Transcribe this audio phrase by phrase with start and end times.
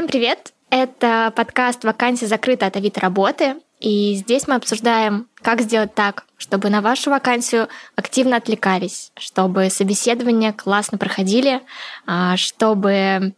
[0.00, 0.54] Всем привет!
[0.70, 3.56] Это подкаст «Вакансия закрыта от Авито работы».
[3.80, 10.54] И здесь мы обсуждаем, как сделать так, чтобы на вашу вакансию активно отвлекались, чтобы собеседования
[10.54, 11.60] классно проходили,
[12.06, 13.34] а, чтобы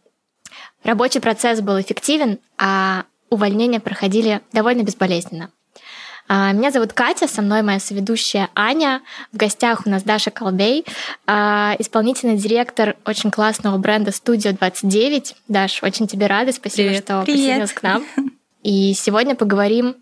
[0.85, 5.49] рабочий процесс был эффективен, а увольнения проходили довольно безболезненно.
[6.27, 9.01] А, меня зовут Катя, со мной моя соведущая Аня.
[9.31, 10.85] В гостях у нас Даша Колбей,
[11.27, 15.35] а, исполнительный директор очень классного бренда Studio 29.
[15.47, 17.03] Даш, очень тебе рада, спасибо, Привет.
[17.03, 17.25] что Привет.
[17.25, 18.05] присоединилась к нам.
[18.63, 19.97] И сегодня поговорим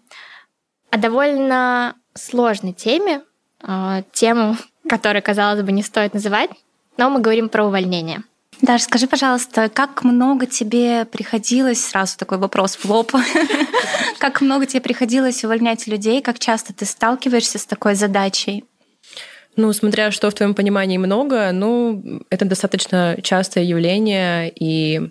[0.92, 3.22] о довольно сложной теме,
[3.64, 4.58] э, тему,
[4.90, 6.52] которую, казалось бы, не стоит называть,
[6.98, 8.24] но мы говорим про увольнение.
[8.62, 13.12] Даш, скажи, пожалуйста, как много тебе приходилось, сразу такой вопрос в лоб,
[14.20, 18.64] как много тебе приходилось увольнять людей, как часто ты сталкиваешься с такой задачей?
[19.56, 25.10] Ну, смотря что в твоем понимании много, ну, это достаточно частое явление, и,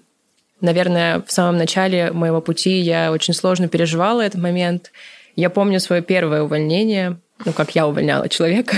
[0.60, 4.92] наверное, в самом начале моего пути я очень сложно переживала этот момент.
[5.34, 8.76] Я помню свое первое увольнение, ну, как я увольняла человека.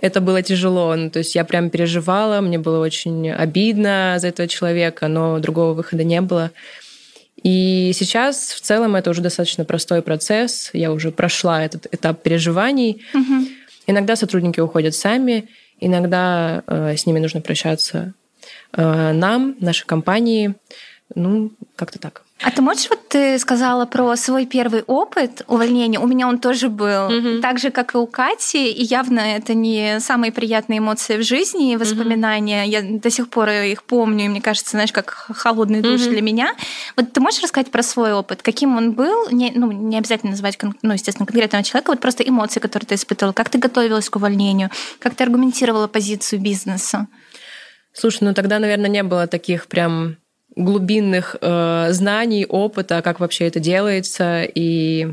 [0.00, 0.94] Это было тяжело.
[0.94, 5.74] Ну, то есть я прям переживала, мне было очень обидно за этого человека, но другого
[5.74, 6.50] выхода не было.
[7.42, 10.70] И сейчас в целом это уже достаточно простой процесс.
[10.72, 13.02] Я уже прошла этот этап переживаний.
[13.86, 15.48] Иногда сотрудники уходят сами,
[15.80, 18.12] иногда э, с ними нужно прощаться
[18.76, 20.56] э, нам, нашей компании.
[21.14, 22.22] Ну, как-то так.
[22.42, 26.68] А ты можешь, вот ты сказала про свой первый опыт увольнения, у меня он тоже
[26.68, 27.40] был, Мгм.
[27.42, 31.72] так же, как и у Кати, и явно это не самые приятные эмоции в жизни
[31.72, 36.02] и воспоминания, я до сих пор их помню, и мне кажется, знаешь, как холодный душ
[36.02, 36.10] Мгм.
[36.10, 36.54] для меня.
[36.96, 40.58] Вот ты можешь рассказать про свой опыт, каким он был, не, ну, не обязательно называть,
[40.82, 44.70] ну, естественно, конкретного человека, вот просто эмоции, которые ты испытывала, как ты готовилась к увольнению,
[45.00, 47.08] как ты аргументировала позицию бизнеса?
[47.92, 50.18] Слушай, ну тогда, наверное, не было таких прям
[50.56, 54.42] глубинных э, знаний, опыта, как вообще это делается.
[54.42, 55.08] И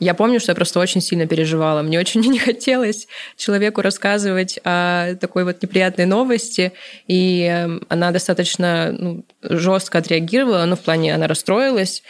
[0.00, 1.82] я помню, что я просто очень сильно переживала.
[1.82, 6.72] Мне очень не хотелось человеку рассказывать о такой вот неприятной новости.
[7.06, 12.02] И э, она достаточно ну, жестко отреагировала, ну, в плане она расстроилась.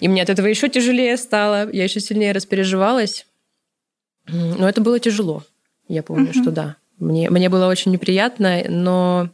[0.00, 1.70] И мне от этого еще тяжелее стало.
[1.70, 3.26] Я еще сильнее распереживалась.
[4.28, 5.44] Но это было тяжело.
[5.88, 6.42] Я помню, Мгм.
[6.42, 6.76] что да.
[6.98, 9.30] Мне, мне было очень неприятно, но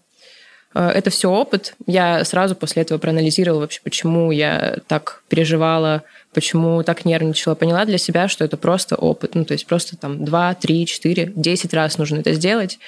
[0.75, 1.75] Это все опыт.
[1.87, 6.03] Я сразу после этого проанализировала вообще, почему я так переживала,
[6.33, 7.55] почему так нервничала.
[7.55, 9.35] Поняла для себя, что это просто опыт.
[9.35, 12.79] Ну, то есть просто там 2, 3, 4, 10 раз нужно это сделать.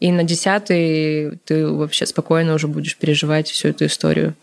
[0.00, 4.34] И на десятый ты вообще спокойно уже будешь переживать всю эту историю.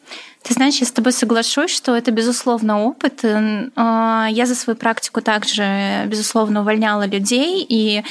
[0.44, 3.26] Ты знаешь, я с тобой соглашусь, что это, безусловно, опыт.
[3.26, 8.04] М, а, Я за свою практику также, безусловно, увольняла людей, и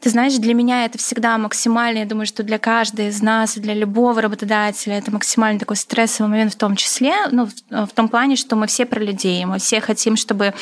[0.00, 3.74] ты знаешь, для меня это всегда максимально, я думаю, что для каждой из нас для
[3.74, 8.36] любого работодателя это максимально такой стрессовый момент в том числе, ну, в, в том плане,
[8.36, 10.54] что мы все про людей, мы все хотим, чтобы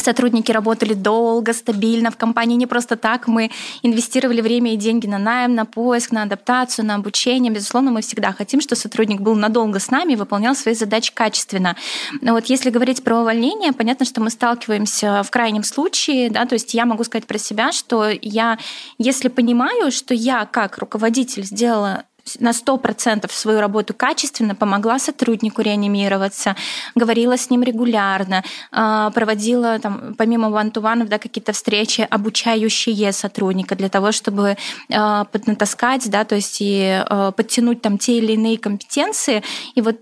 [0.00, 2.56] сотрудники работали долго, стабильно в компании.
[2.56, 3.50] Не просто так мы
[3.82, 7.52] инвестировали время и деньги на найм, на поиск, на адаптацию, на обучение.
[7.52, 11.76] Безусловно, мы всегда хотим, что сотрудник был надолго с нами и выполнял свои задачи качественно.
[12.20, 16.54] Но вот если говорить про увольнение, понятно, что мы сталкиваемся в крайнем случае, да, то
[16.54, 18.58] есть я могу сказать про себя, что я,
[18.98, 22.04] если понимаю, что я как руководитель сделала
[22.38, 26.56] на 100% свою работу качественно, помогла сотруднику реанимироваться,
[26.94, 33.88] говорила с ним регулярно, а, проводила там, помимо ван-ту-ванов да, какие-то встречи, обучающие сотрудника для
[33.88, 34.56] того, чтобы
[34.92, 39.42] а, поднатаскать, да, то есть и а, подтянуть там те или иные компетенции.
[39.74, 39.98] И вот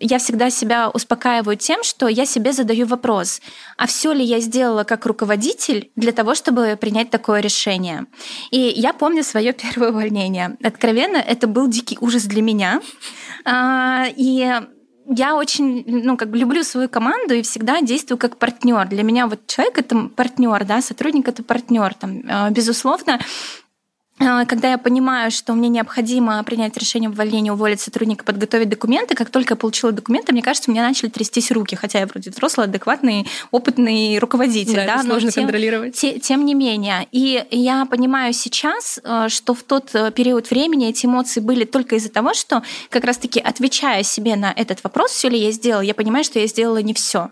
[0.00, 3.40] я всегда себя успокаиваю тем, что я себе задаю вопрос,
[3.76, 8.06] а все ли я сделала как руководитель для того, чтобы принять такое решение?
[8.50, 10.56] И я помню свое первое увольнение.
[10.62, 12.80] Откровенно, это был дикий ужас для меня.
[13.44, 14.50] А, И
[15.12, 18.86] я очень, ну, как люблю свою команду и всегда действую как партнер.
[18.88, 21.94] Для меня вот человек это партнер, да, сотрудник это партнер.
[21.94, 23.18] Там, а, безусловно,
[24.46, 29.30] когда я понимаю, что мне необходимо принять решение об увольнении, уволить сотрудника, подготовить документы, как
[29.30, 32.66] только я получила документы, мне кажется, у меня начали трястись руки, хотя я вроде взрослый,
[32.66, 34.74] адекватный, опытный руководитель.
[34.76, 35.94] Да, Да, это но сложно тем- контролировать.
[35.96, 37.06] те- тем не менее.
[37.12, 41.96] И я понимаю сейчас, э, что в тот э, период времени эти эмоции были только
[41.96, 45.94] из-за того, что как раз-таки отвечая себе на этот вопрос, все ли я сделала, я
[45.94, 47.30] понимаю, что я сделала не все.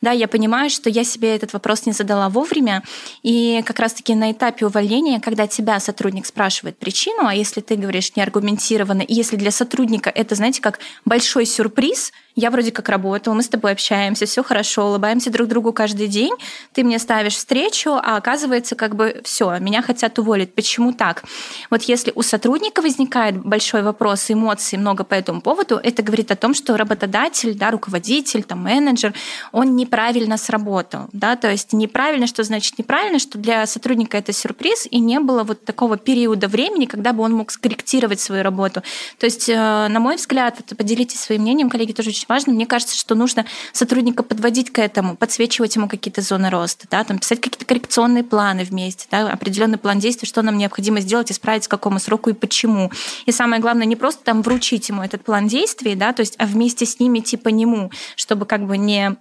[0.00, 2.82] Да, я понимаю, что я себе этот вопрос не задала вовремя.
[3.24, 8.14] И как раз-таки на этапе увольнения, когда тебя сотрудник спрашивает причину, а если ты говоришь
[8.16, 13.42] неаргументированно, и если для сотрудника это, знаете, как большой сюрприз, я вроде как работала, мы
[13.42, 16.32] с тобой общаемся, все хорошо, улыбаемся друг другу каждый день,
[16.72, 20.54] ты мне ставишь встречу, а оказывается, как бы все, меня хотят уволить.
[20.54, 21.24] Почему так?
[21.68, 26.36] Вот если у сотрудника возникает большой вопрос, эмоций много по этому поводу, это говорит о
[26.36, 29.14] том, что работодатель, да, руководитель, там, менеджер,
[29.50, 31.08] он неправильно сработал.
[31.12, 31.34] Да?
[31.34, 35.64] То есть неправильно, что значит неправильно, что для сотрудника это сюрприз, и не было вот
[35.64, 38.84] такого периода времени, когда бы он мог скорректировать свою работу.
[39.18, 42.52] То есть, э, на мой взгляд, это поделитесь своим мнением, коллеги, тоже очень важно.
[42.52, 47.18] Мне кажется, что нужно сотрудника подводить к этому, подсвечивать ему какие-то зоны роста, да, там,
[47.18, 51.68] писать какие-то коррекционные планы вместе, да, определенный план действий, что нам необходимо сделать, исправить, с
[51.68, 52.90] какому сроку и почему.
[53.26, 56.46] И самое главное, не просто там вручить ему этот план действий, да, то есть, а
[56.46, 59.16] вместе с ним идти по нему, чтобы как бы не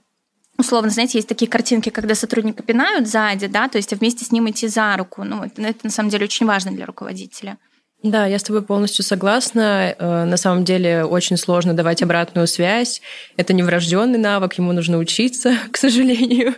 [0.57, 4.49] условно, знаете, есть такие картинки, когда сотрудника пинают сзади, да, то есть вместе с ним
[4.49, 5.23] идти за руку.
[5.23, 7.57] Ну, это, это на самом деле очень важно для руководителя.
[8.03, 9.95] Да, я с тобой полностью согласна.
[9.97, 13.01] Э, на самом деле очень сложно давать обратную связь.
[13.37, 16.55] Это не врожденный навык, ему нужно учиться, к сожалению.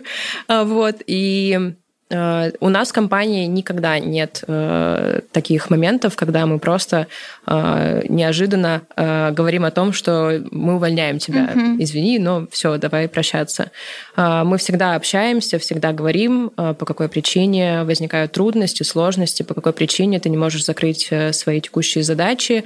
[0.48, 0.96] А, вот.
[1.06, 1.74] И
[2.10, 7.06] у нас в компании никогда нет э, таких моментов, когда мы просто
[7.46, 11.52] э, неожиданно э, говорим о том, что мы увольняем тебя.
[11.54, 11.76] Mm-hmm.
[11.78, 13.70] Извини, но все, давай прощаться.
[14.16, 19.72] Э, мы всегда общаемся, всегда говорим, э, по какой причине возникают трудности, сложности, по какой
[19.72, 22.64] причине ты не можешь закрыть э, свои текущие задачи.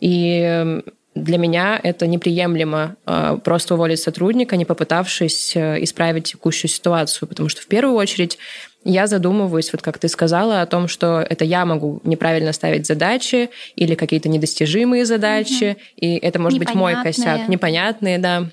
[0.00, 0.82] И
[1.14, 7.62] для меня это неприемлемо э, просто уволить сотрудника, не попытавшись исправить текущую ситуацию, потому что
[7.62, 8.38] в первую очередь
[8.84, 13.50] я задумываюсь, вот как ты сказала, о том, что это я могу неправильно ставить задачи
[13.76, 15.80] или какие-то недостижимые задачи, угу.
[15.96, 18.48] и это может быть мой косяк, непонятные, да.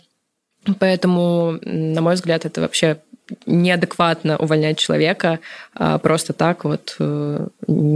[0.79, 2.97] Поэтому, на мой взгляд, это вообще
[3.45, 5.39] неадекватно увольнять человека
[5.75, 7.47] а просто так вот, э,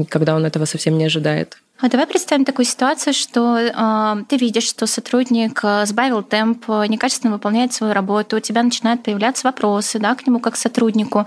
[0.09, 1.57] когда он этого совсем не ожидает.
[1.79, 7.33] А давай представим такую ситуацию, что э, ты видишь, что сотрудник э, сбавил темп, некачественно
[7.33, 11.25] выполняет свою работу, у тебя начинают появляться вопросы да, к нему как к сотруднику.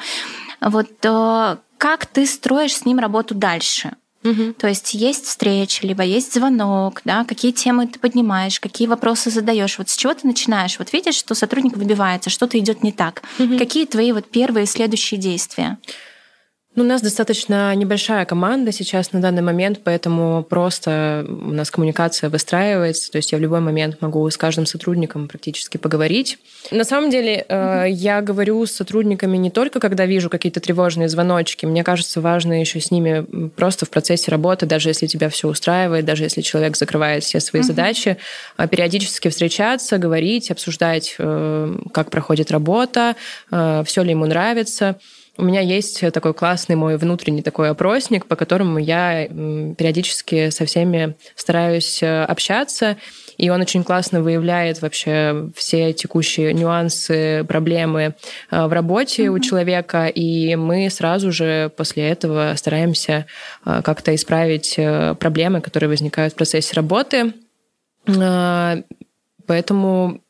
[0.61, 3.93] Вот э, как ты строишь с ним работу дальше?
[4.25, 4.55] Угу.
[4.55, 9.79] То есть есть встреча, либо есть звонок, да, какие темы ты поднимаешь, какие вопросы задаешь.
[9.79, 10.79] Вот с чего ты начинаешь?
[10.79, 13.23] Вот видишь, что сотрудник выбивается, что-то идет не так.
[13.38, 13.58] Угу.
[13.58, 15.79] Какие твои вот первые следующие действия?
[16.76, 22.28] Ну, у нас достаточно небольшая команда сейчас на данный момент, поэтому просто у нас коммуникация
[22.28, 23.11] выстраивается.
[23.11, 26.38] То есть я в любой момент могу с каждым сотрудником практически поговорить.
[26.70, 27.90] На самом деле mm-hmm.
[27.93, 31.64] я говорю с сотрудниками не только, когда вижу какие-то тревожные звоночки.
[31.64, 36.05] Мне кажется, важно еще с ними просто в процессе работы, даже если тебя все устраивает,
[36.05, 37.64] даже если человек закрывает все свои mm-hmm.
[37.64, 38.17] задачи,
[38.58, 43.17] а периодически встречаться, говорить, обсуждать, э, как проходит работа,
[43.50, 44.99] э, все ли ему нравится.
[45.38, 51.14] У меня есть такой классный мой внутренний такой опросник, по которому я периодически со всеми
[51.34, 52.96] стараюсь э, общаться,
[53.36, 58.14] и он очень классно выявляет вообще все текущие нюансы, проблемы
[58.50, 59.28] э, в работе mm-hmm.
[59.28, 63.26] у человека, и мы сразу же после этого стараемся
[63.64, 64.76] э, как-то исправить
[65.18, 67.34] проблемы, которые возникают в процессе работы.
[69.46, 70.20] Поэтому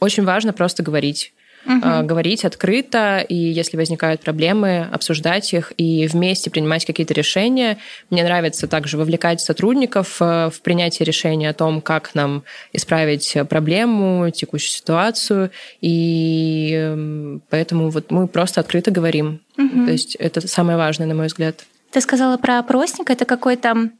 [0.00, 1.32] очень важно просто говорить
[1.66, 2.06] угу.
[2.06, 7.78] говорить открыто, и если возникают проблемы, обсуждать их и вместе принимать какие-то решения.
[8.10, 14.30] Мне нравится также вовлекать сотрудников э, в принятие решения о том, как нам исправить проблему,
[14.30, 19.40] текущую ситуацию, и эм, поэтому вот мы просто открыто говорим.
[19.58, 19.86] Угу.
[19.86, 21.64] То есть это самое важное, на мой взгляд.
[21.90, 23.90] Ты сказала про опросник, это какой-то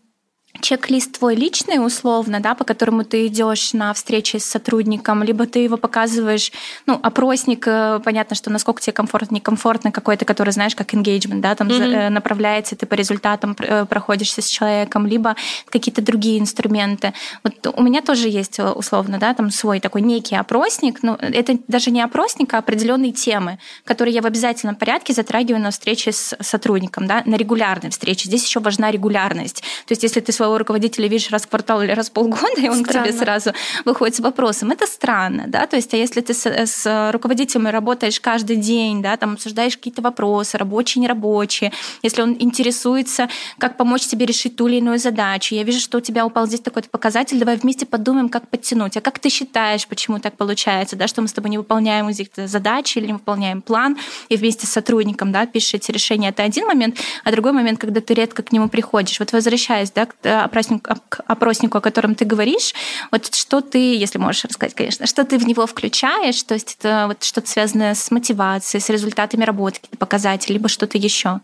[0.61, 5.61] чек-лист твой личный, условно, да, по которому ты идешь на встречи с сотрудником, либо ты
[5.61, 6.53] его показываешь,
[6.87, 11.55] ну, опросник, э, понятно, что насколько тебе комфортно, некомфортно, какой-то, который, знаешь, как engagement, да,
[11.55, 12.09] там mm-hmm.
[12.09, 15.37] направляется, ты по результатам э, проходишься с человеком, либо
[15.69, 17.13] какие-то другие инструменты.
[17.43, 21.91] Вот у меня тоже есть, условно, да, там свой такой некий опросник, но это даже
[21.91, 27.07] не опросник, а определенные темы, которые я в обязательном порядке затрагиваю на встрече с сотрудником,
[27.07, 28.29] да, на регулярной встрече.
[28.29, 29.63] Здесь еще важна регулярность.
[29.87, 32.61] То есть если ты свой своего руководителя видишь раз в квартал или раз в полгода,
[32.61, 33.07] и он странно.
[33.07, 33.53] к тебе сразу
[33.85, 34.71] выходит с вопросом.
[34.71, 39.17] Это странно, да, то есть а если ты с, с руководителем работаешь каждый день, да,
[39.17, 41.73] там обсуждаешь какие-то вопросы, рабочие, нерабочие,
[42.03, 46.01] если он интересуется, как помочь тебе решить ту или иную задачу, я вижу, что у
[46.01, 48.97] тебя упал здесь такой показатель, давай вместе подумаем, как подтянуть.
[48.97, 52.99] А как ты считаешь, почему так получается, да, что мы с тобой не выполняем задачи
[52.99, 53.97] или не выполняем план,
[54.29, 58.01] и вместе с сотрудником, да, пишешь эти решения, это один момент, а другой момент, когда
[58.01, 59.19] ты редко к нему приходишь.
[59.19, 62.75] Вот возвращаясь, да, к опроснику, к опроснику, о котором ты говоришь,
[63.11, 67.05] вот что ты, если можешь рассказать, конечно, что ты в него включаешь, то есть это
[67.09, 71.41] вот что-то связанное с мотивацией, с результатами работы, показатели, либо что-то еще?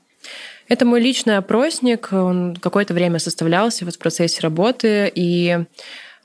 [0.69, 5.65] Это мой личный опросник, он какое-то время составлялся вот в процессе работы, и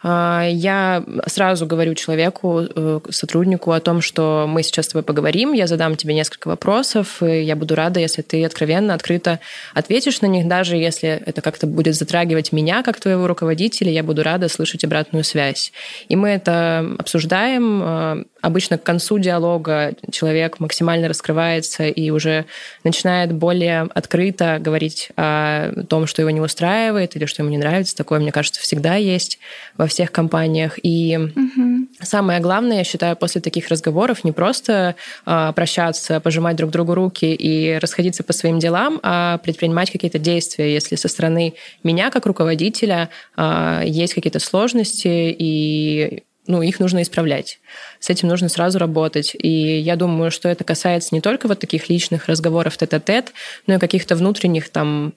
[0.03, 5.65] я сразу говорю человеку, э, сотруднику о том, что мы сейчас с тобой поговорим, я
[5.65, 9.39] задам тебе несколько вопросов, и я буду рада, если ты откровенно, открыто
[9.73, 14.21] ответишь на них, даже если это как-то будет затрагивать меня, как твоего руководителя, я буду
[14.21, 15.71] рада слышать обратную связь.
[16.09, 17.81] И мы это обсуждаем.
[17.83, 22.45] А, обычно к концу диалога человек максимально раскрывается и уже
[22.83, 27.95] начинает более открыто говорить о том, что его не устраивает или что ему не нравится.
[27.95, 29.39] Такое, мне кажется, всегда есть
[29.75, 30.79] во всех компаниях.
[30.83, 31.87] И угу.
[32.01, 37.33] самое главное, я считаю, после таких разговоров не просто э, прощаться, пожимать друг другу руки
[37.33, 43.09] и расходиться по своим делам, а предпринимать какие-то действия, если со стороны меня как руководителя
[43.35, 47.59] э, есть какие-то сложности и ну, их нужно исправлять.
[47.99, 49.35] С этим нужно сразу работать.
[49.37, 53.33] И я думаю, что это касается не только вот таких личных разговоров тет-а-тет,
[53.67, 55.13] но и каких-то внутренних там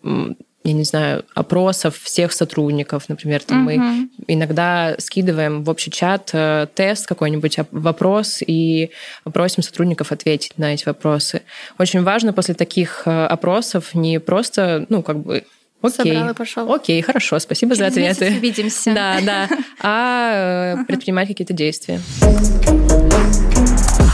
[0.62, 3.72] я не знаю, опросов всех сотрудников, например, там угу.
[3.72, 8.90] мы иногда скидываем в общий чат э, тест какой-нибудь вопрос и
[9.24, 11.42] просим сотрудников ответить на эти вопросы.
[11.78, 15.44] Очень важно после таких э, опросов не просто, ну, как бы
[15.82, 16.12] Окей.
[16.14, 16.72] Собрал и пошел.
[16.72, 18.36] Окей, хорошо, спасибо Через за ответы.
[18.36, 18.92] увидимся.
[18.94, 19.48] Да, да.
[19.82, 22.00] А э, предпринимать какие-то действия.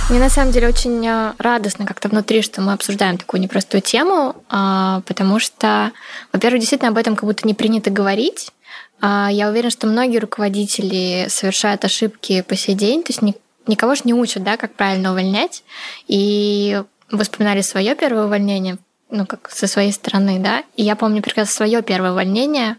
[0.09, 4.37] Мне на самом деле очень э, радостно как-то внутри, что мы обсуждаем такую непростую тему,
[4.49, 5.91] а, потому что,
[6.33, 8.53] во-первых, действительно об этом как будто не принято говорить.
[9.01, 13.21] А, я уверена, что многие руководители совершают ошибки по сей день, то есть
[13.67, 15.65] никого же не учат, да, как правильно увольнять.
[16.07, 16.81] И
[17.11, 18.79] вы вспоминали свое первое увольнение,
[19.11, 20.65] ну, как со своей стороны, да.
[20.77, 22.77] И я помню прекрасно свое первое увольнение,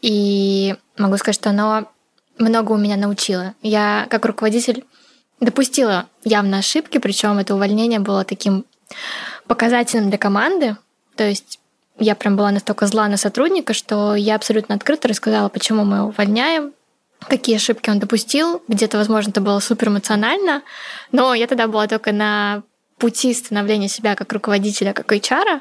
[0.00, 1.88] и могу сказать, что оно
[2.38, 3.54] много у меня научило.
[3.62, 4.84] Я как руководитель
[5.40, 8.64] допустила явно ошибки, причем это увольнение было таким
[9.46, 10.76] показательным для команды.
[11.16, 11.60] То есть
[11.98, 16.72] я прям была настолько зла на сотрудника, что я абсолютно открыто рассказала, почему мы увольняем,
[17.28, 18.62] какие ошибки он допустил.
[18.68, 20.62] Где-то, возможно, это было супер эмоционально,
[21.12, 22.62] но я тогда была только на
[23.02, 25.60] пути становления себя как руководителя, как HR.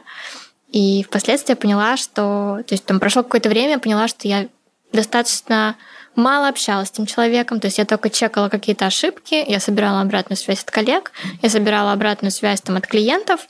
[0.72, 2.60] И впоследствии я поняла, что...
[2.68, 4.48] То есть там прошло какое-то время, я поняла, что я
[4.94, 5.76] достаточно
[6.16, 10.38] мало общалась с этим человеком, то есть я только чекала какие-то ошибки, я собирала обратную
[10.38, 13.48] связь от коллег, я собирала обратную связь там, от клиентов,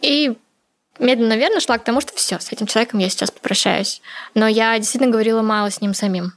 [0.00, 0.36] и
[1.00, 4.00] медленно, наверное, шла к тому, что все, с этим человеком я сейчас попрощаюсь.
[4.34, 6.34] Но я действительно говорила мало с ним самим.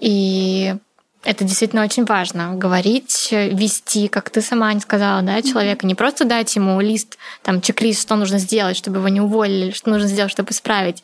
[0.00, 0.74] И
[1.24, 2.54] это действительно очень важно.
[2.54, 5.86] Говорить, вести, как ты сама не сказала, да, человека.
[5.86, 9.90] Не просто дать ему лист, там, чек-лист, что нужно сделать, чтобы его не уволили, что
[9.90, 11.02] нужно сделать, чтобы исправить,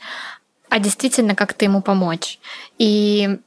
[0.69, 2.39] а действительно как-то ему помочь.
[2.79, 3.39] И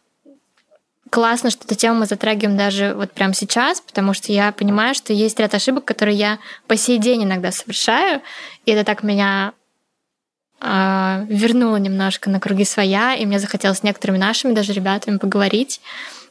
[1.09, 5.11] классно, что эту тему мы затрагиваем даже вот прямо сейчас, потому что я понимаю, что
[5.11, 8.21] есть ряд ошибок, которые я по сей день иногда совершаю,
[8.65, 9.51] и это так меня
[10.61, 15.81] э, вернуло немножко на круги своя, и мне захотелось с некоторыми нашими даже ребятами поговорить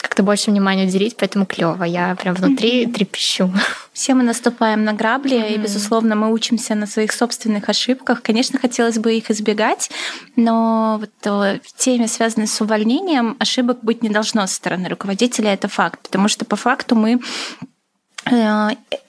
[0.01, 1.85] как-то больше внимания уделить, поэтому клево.
[1.85, 2.93] Я прям внутри mm-hmm.
[2.93, 3.53] трепещу.
[3.93, 5.55] Все мы наступаем на грабли, mm-hmm.
[5.55, 8.23] и, безусловно, мы учимся на своих собственных ошибках.
[8.23, 9.91] Конечно, хотелось бы их избегать,
[10.37, 15.53] но вот э, в теме, связанной с увольнением, ошибок быть не должно со стороны руководителя,
[15.53, 17.21] это факт, потому что по факту мы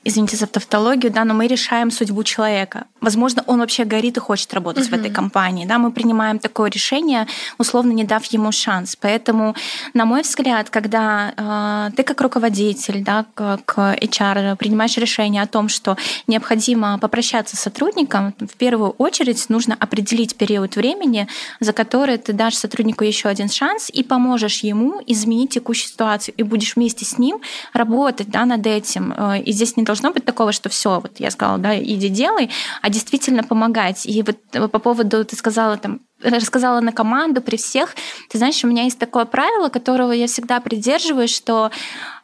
[0.04, 2.86] извините за тавтологию, да, но мы решаем судьбу человека.
[3.02, 4.96] Возможно, он вообще горит и хочет работать угу.
[4.96, 7.28] в этой компании, да, мы принимаем такое решение,
[7.58, 8.96] условно не дав ему шанс.
[8.96, 9.56] Поэтому,
[9.94, 15.70] на мой взгляд, когда э, ты как руководитель, да, как HR принимаешь решение о том,
[15.70, 21.28] что необходимо попрощаться с сотрудником, в первую очередь нужно определить период времени,
[21.60, 26.44] за который ты дашь сотруднику еще один шанс и поможешь ему изменить текущую ситуацию и
[26.44, 27.40] будешь вместе с ним
[27.74, 31.32] работать да, над этим Э, и здесь не должно быть такого, что все, вот я
[31.32, 32.50] сказала, да, иди делай,
[32.82, 34.06] а действительно помогать.
[34.06, 37.96] И вот э, по поводу, ты сказала там, рассказала на команду при всех.
[38.30, 41.72] Ты знаешь, у меня есть такое правило, которого я всегда придерживаюсь, что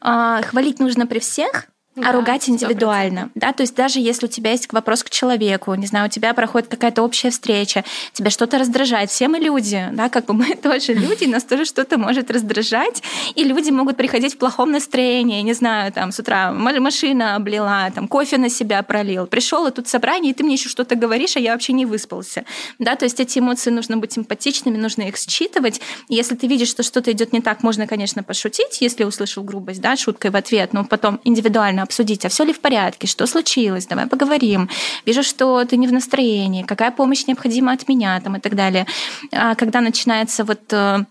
[0.01, 1.67] э, хвалить нужно при всех,
[2.03, 3.19] а ругать индивидуально.
[3.19, 3.31] 100%.
[3.35, 3.53] Да?
[3.53, 6.69] То есть даже если у тебя есть вопрос к человеку, не знаю, у тебя проходит
[6.69, 11.25] какая-то общая встреча, тебя что-то раздражает, все мы люди, да, как бы мы тоже люди,
[11.25, 13.03] нас тоже что-то может раздражать,
[13.35, 18.07] и люди могут приходить в плохом настроении, не знаю, там с утра машина облила, там
[18.07, 21.39] кофе на себя пролил, пришел и тут собрание, и ты мне еще что-то говоришь, а
[21.39, 22.45] я вообще не выспался.
[22.79, 25.81] Да, то есть эти эмоции нужно быть эмпатичными, нужно их считывать.
[26.09, 29.95] Если ты видишь, что что-то идет не так, можно, конечно, пошутить, если услышал грубость, да,
[29.95, 34.05] шуткой в ответ, но потом индивидуально обсудить, а все ли в порядке, что случилось, давай
[34.05, 34.69] поговорим.
[35.05, 38.85] Вижу, что ты не в настроении, какая помощь необходима от меня там, и так далее.
[39.31, 41.05] А когда начинается вот э,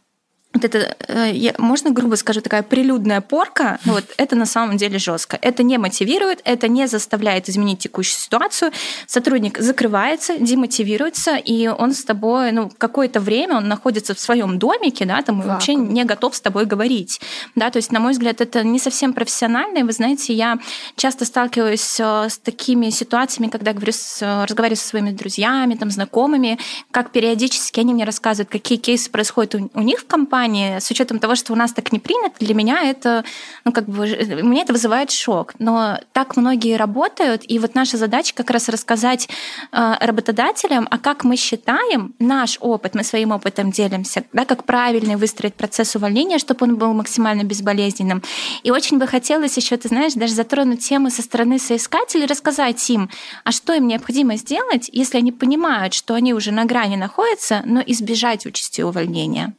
[0.57, 4.99] вот это, э, я, можно грубо скажу, такая прилюдная порка, вот это на самом деле
[4.99, 5.39] жестко.
[5.41, 8.73] Это не мотивирует, это не заставляет изменить текущую ситуацию.
[9.07, 15.05] Сотрудник закрывается, демотивируется, и он с тобой, ну, какое-то время он находится в своем домике,
[15.05, 17.21] да, там и вообще не готов с тобой говорить.
[17.55, 19.79] Да, то есть, на мой взгляд, это не совсем профессионально.
[19.79, 20.59] И вы знаете, я
[20.97, 26.59] часто сталкиваюсь э, с такими ситуациями, когда говорю с, разговариваю со своими друзьями, там, знакомыми,
[26.91, 30.91] как периодически они мне рассказывают, какие кейсы происходят у, у них в компании, компании, с
[30.91, 33.25] учетом того, что у нас так не принято, для меня это,
[33.65, 34.07] ну, как бы,
[34.43, 35.55] мне это вызывает шок.
[35.59, 39.29] Но так многие работают, и вот наша задача как раз рассказать
[39.73, 45.17] э, работодателям, а как мы считаем наш опыт, мы своим опытом делимся, да, как правильно
[45.17, 48.23] выстроить процесс увольнения, чтобы он был максимально безболезненным.
[48.65, 53.09] И очень бы хотелось еще, ты знаешь, даже затронуть тему со стороны соискателей, рассказать им,
[53.45, 57.83] а что им необходимо сделать, если они понимают, что они уже на грани находятся, но
[57.87, 59.55] избежать участи увольнения.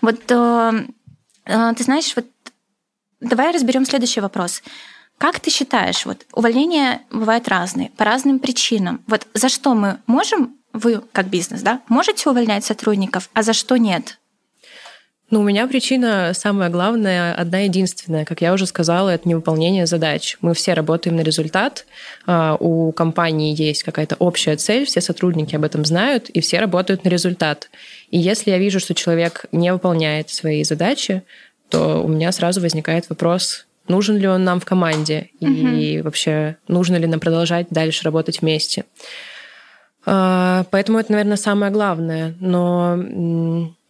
[0.00, 0.86] Вот э,
[1.46, 2.26] э, ты знаешь, вот
[3.20, 4.62] давай разберем следующий вопрос.
[5.18, 9.02] Как ты считаешь, вот увольнения бывают разные, по разным причинам.
[9.06, 13.76] Вот за что мы можем, вы как бизнес, да, можете увольнять сотрудников, а за что
[13.76, 14.18] нет?
[15.32, 18.26] Ну, у меня причина самая главная, одна единственная.
[18.26, 20.36] Как я уже сказала, это невыполнение задач.
[20.42, 21.86] Мы все работаем на результат.
[22.26, 27.04] А, у компании есть какая-то общая цель, все сотрудники об этом знают, и все работают
[27.04, 27.70] на результат.
[28.12, 31.22] И если я вижу, что человек не выполняет свои задачи,
[31.68, 36.04] то у меня сразу возникает вопрос, нужен ли он нам в команде, и угу.
[36.04, 38.84] вообще нужно ли нам продолжать дальше работать вместе.
[40.04, 42.36] А, поэтому это, наверное, самое главное.
[42.38, 43.02] Но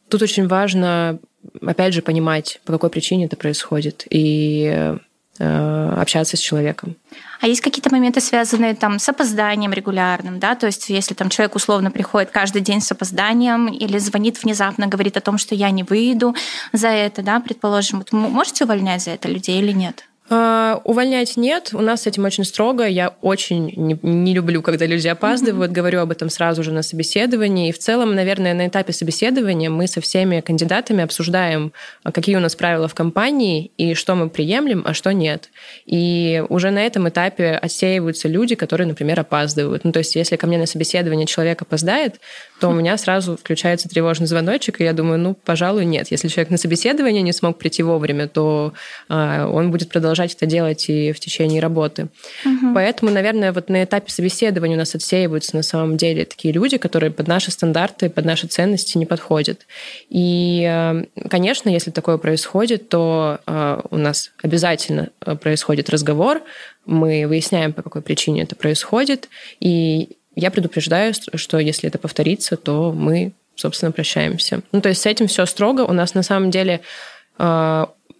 [0.08, 1.18] тут очень важно
[1.66, 4.98] опять же, понимать, по какой причине это происходит, и э,
[5.38, 6.96] общаться с человеком.
[7.40, 11.56] А есть какие-то моменты, связанные там с опозданием регулярным, да, то есть если там человек
[11.56, 15.82] условно приходит каждый день с опозданием или звонит внезапно, говорит о том, что я не
[15.82, 16.36] выйду
[16.72, 20.04] за это, да, предположим, вот можете увольнять за это людей или нет?
[20.34, 21.70] А, увольнять нет.
[21.74, 22.86] У нас с этим очень строго.
[22.86, 25.70] Я очень не, не люблю, когда люди опаздывают.
[25.70, 25.74] Mm-hmm.
[25.74, 27.68] Говорю об этом сразу же на собеседовании.
[27.68, 32.40] И в целом, наверное, на этапе собеседования мы со всеми кандидатами обсуждаем, а, какие у
[32.40, 35.50] нас правила в компании и что мы приемлем, а что нет.
[35.84, 39.84] И уже на этом этапе отсеиваются люди, которые, например, опаздывают.
[39.84, 42.20] Ну, то есть, если ко мне на собеседование человек опоздает,
[42.62, 46.12] то у меня сразу включается тревожный звоночек, и я думаю, ну, пожалуй, нет.
[46.12, 48.72] Если человек на собеседование не смог прийти вовремя, то
[49.08, 52.06] э, он будет продолжать это делать и в течение работы.
[52.44, 52.72] Угу.
[52.72, 57.10] Поэтому, наверное, вот на этапе собеседования у нас отсеиваются на самом деле такие люди, которые
[57.10, 59.66] под наши стандарты, под наши ценности не подходят.
[60.08, 66.42] И, э, конечно, если такое происходит, то э, у нас обязательно э, происходит разговор,
[66.86, 72.92] мы выясняем, по какой причине это происходит, и я предупреждаю, что если это повторится, то
[72.92, 74.62] мы, собственно, прощаемся.
[74.72, 75.82] Ну, то есть с этим все строго.
[75.82, 76.80] У нас на самом деле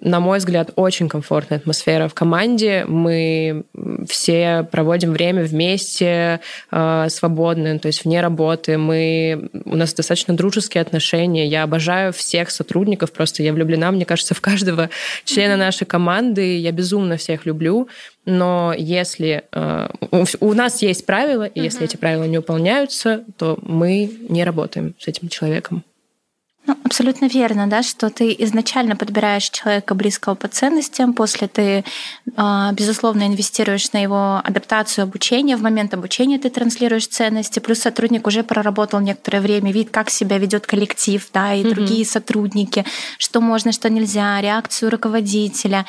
[0.03, 2.85] на мой взгляд, очень комфортная атмосфера в команде.
[2.87, 3.63] Мы
[4.09, 6.41] все проводим время вместе,
[6.73, 8.79] э, свободно, то есть вне работы.
[8.79, 11.47] Мы, у нас достаточно дружеские отношения.
[11.47, 14.91] Я обожаю всех сотрудников, просто я влюблена, мне кажется, в каждого
[15.25, 16.59] члена нашей команды.
[16.59, 17.89] Я безумно всех люблю.
[18.27, 21.65] Но если э, у, у нас есть правила, и uh-huh.
[21.65, 25.85] если эти правила не выполняются, то мы не работаем с этим человеком.
[26.65, 31.85] Ну, абсолютно верно, да, что ты изначально подбираешь человека близкого по ценностям, после ты,
[32.37, 35.57] а, безусловно, инвестируешь на его адаптацию, обучение.
[35.57, 40.39] В момент обучения ты транслируешь ценности, плюс сотрудник уже проработал некоторое время, вид, как себя
[40.39, 41.75] ведет коллектив, да, и mm-hmm.
[41.75, 42.85] другие сотрудники,
[43.19, 45.85] что можно, что нельзя, реакцию руководителя.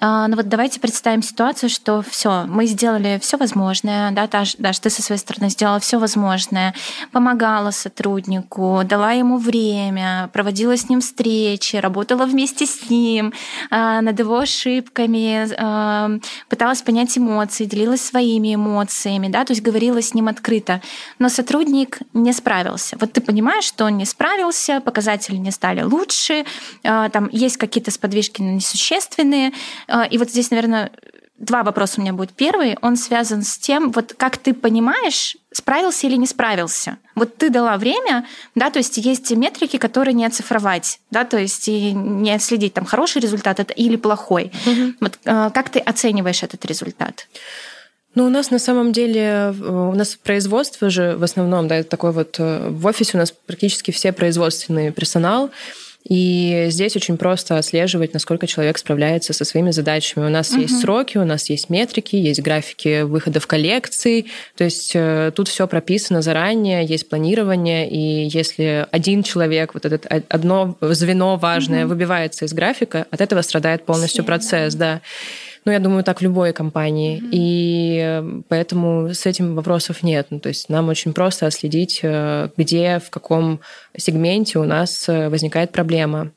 [0.00, 4.78] А, ну вот давайте представим ситуацию, что все, мы сделали все возможное, да, Даш, Даш,
[4.80, 6.74] ты со своей стороны сделала все возможное,
[7.12, 13.32] помогала сотруднику, дала ему время, проводила с ним встречи, работала вместе с ним
[13.70, 16.10] а, над его ошибками, а,
[16.48, 20.82] пыталась понять эмоции, делилась своими эмоциями, да, то есть говорила с ним открыто.
[21.20, 22.96] Но сотрудник не справился.
[22.98, 26.44] Вот ты понимаешь, что он не справился, показатели не стали лучше,
[26.82, 29.52] там есть какие-то сподвижки несущественные,
[30.10, 30.90] и вот здесь, наверное,
[31.38, 32.32] два вопроса у меня будет.
[32.32, 36.98] Первый, он связан с тем, вот как ты понимаешь, справился или не справился.
[37.14, 41.68] Вот ты дала время, да, то есть есть метрики, которые не оцифровать, да, то есть
[41.68, 44.52] и не отследить, там, хороший результат это или плохой.
[44.66, 44.92] Угу.
[45.00, 47.26] Вот а, как ты оцениваешь этот результат?
[48.14, 52.36] Ну, у нас на самом деле, у нас производство же в основном, да, такой вот,
[52.38, 55.50] э, в офисе у нас практически все производственный персонал,
[56.08, 60.26] И здесь очень просто отслеживать, насколько человек справляется со своими задачами.
[60.26, 60.60] У нас угу.
[60.60, 64.26] есть сроки, у нас есть метрики, есть графики выходов коллекций.
[64.56, 67.88] То есть э, тут все прописано заранее, есть планирование.
[67.88, 71.94] И если один человек, вот это одно звено важное, угу.
[71.94, 74.94] выбивается из графика, от этого страдает полностью Все, процесс, да.
[74.96, 75.00] да.
[75.64, 77.20] Ну, я думаю, так в любой компании.
[77.20, 77.28] Mm-hmm.
[77.32, 80.26] И э, поэтому с этим вопросов нет.
[80.30, 83.60] Ну, то есть нам очень просто отследить, э, где, в каком
[83.96, 86.32] сегменте у нас э, возникает проблема.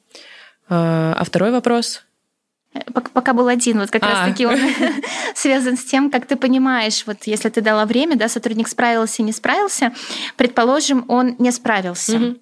[0.70, 2.04] А второй вопрос
[3.14, 4.08] пока был один, вот как а.
[4.08, 4.58] раз таки он
[5.36, 9.32] связан с тем, как ты понимаешь, вот если ты дала время, да, сотрудник справился, не
[9.32, 9.94] справился,
[10.36, 12.38] предположим, он не справился, угу.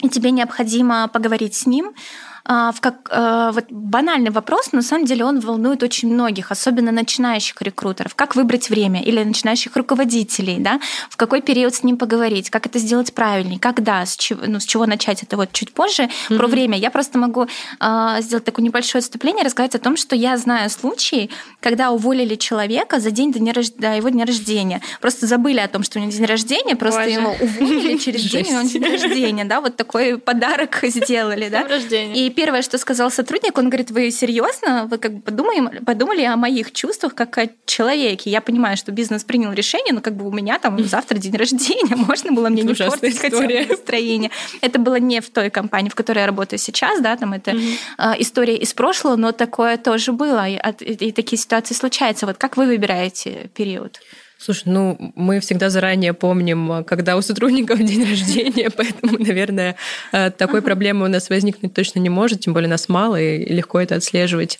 [0.00, 4.82] и тебе необходимо поговорить с ним, а, в как а, вот банальный вопрос, но на
[4.82, 8.14] самом деле он волнует очень многих, особенно начинающих рекрутеров.
[8.14, 10.80] Как выбрать время или начинающих руководителей, да?
[11.10, 14.64] В какой период с ним поговорить, как это сделать правильнее, когда, с чего, ну, с
[14.64, 16.04] чего начать это вот чуть позже.
[16.04, 16.36] Mm-hmm.
[16.36, 17.46] Про время я просто могу
[17.80, 21.30] э, сделать такое небольшое отступление, рассказать о том, что я знаю случаи,
[21.60, 24.82] когда уволили человека за день до, дня, до его дня рождения.
[25.00, 27.12] Просто забыли о том, что у него день рождения, просто Боже.
[27.12, 31.66] его уволили через день, и он день рождения, да, вот такой подарок сделали, да.
[32.14, 34.86] И первое, что сказал сотрудник, он говорит, вы серьезно?
[34.86, 38.30] Вы как бы подумали, подумали о моих чувствах как о человеке.
[38.30, 41.96] Я понимаю, что бизнес принял решение, но как бы у меня там завтра день рождения,
[42.08, 44.30] можно было мне не портить хотя настроение.
[44.60, 48.16] Это было не в той компании, в которой я работаю сейчас, да, там это mm-hmm.
[48.18, 52.26] история из прошлого, но такое тоже было, и такие ситуации случаются.
[52.26, 54.00] Вот как вы выбираете период?
[54.38, 59.76] Слушай, ну мы всегда заранее помним, когда у сотрудников день рождения, поэтому, наверное,
[60.12, 63.80] э, такой проблемы у нас возникнуть точно не может, тем более нас мало и легко
[63.80, 64.58] это отслеживать.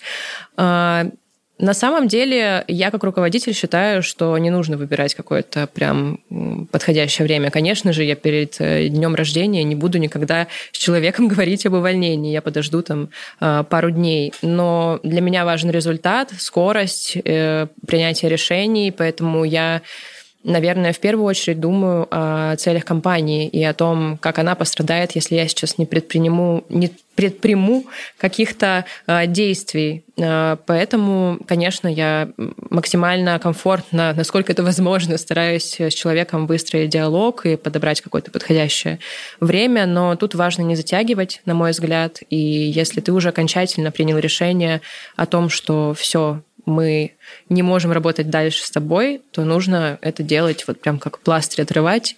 [1.59, 6.19] А, на самом деле, я как руководитель считаю, что не нужно выбирать какое-то прям
[6.71, 7.51] подходящее время.
[7.51, 12.31] Конечно же, я перед э, днем рождения не буду никогда с человеком говорить об увольнении.
[12.31, 14.33] Я подожду там э, пару дней.
[14.41, 19.81] Но для меня важен результат, скорость, э, принятие решений, поэтому я
[20.47, 25.35] наверное, в первую очередь думаю о целях компании и о том, как она пострадает, если
[25.35, 27.85] я сейчас не предприму, не предприму
[28.17, 30.05] каких-то э, действий.
[30.17, 32.29] Э, поэтому, конечно, я
[32.69, 38.99] максимально комфортно, насколько это возможно, стараюсь с человеком выстроить диалог и подобрать какое-то подходящее
[39.39, 44.17] время, но тут важно не затягивать, на мой взгляд, и если ты уже окончательно принял
[44.17, 44.81] решение
[45.15, 47.16] о том, что все, мы
[47.49, 52.15] не можем работать дальше с тобой, то нужно это делать вот прям как пластырь отрывать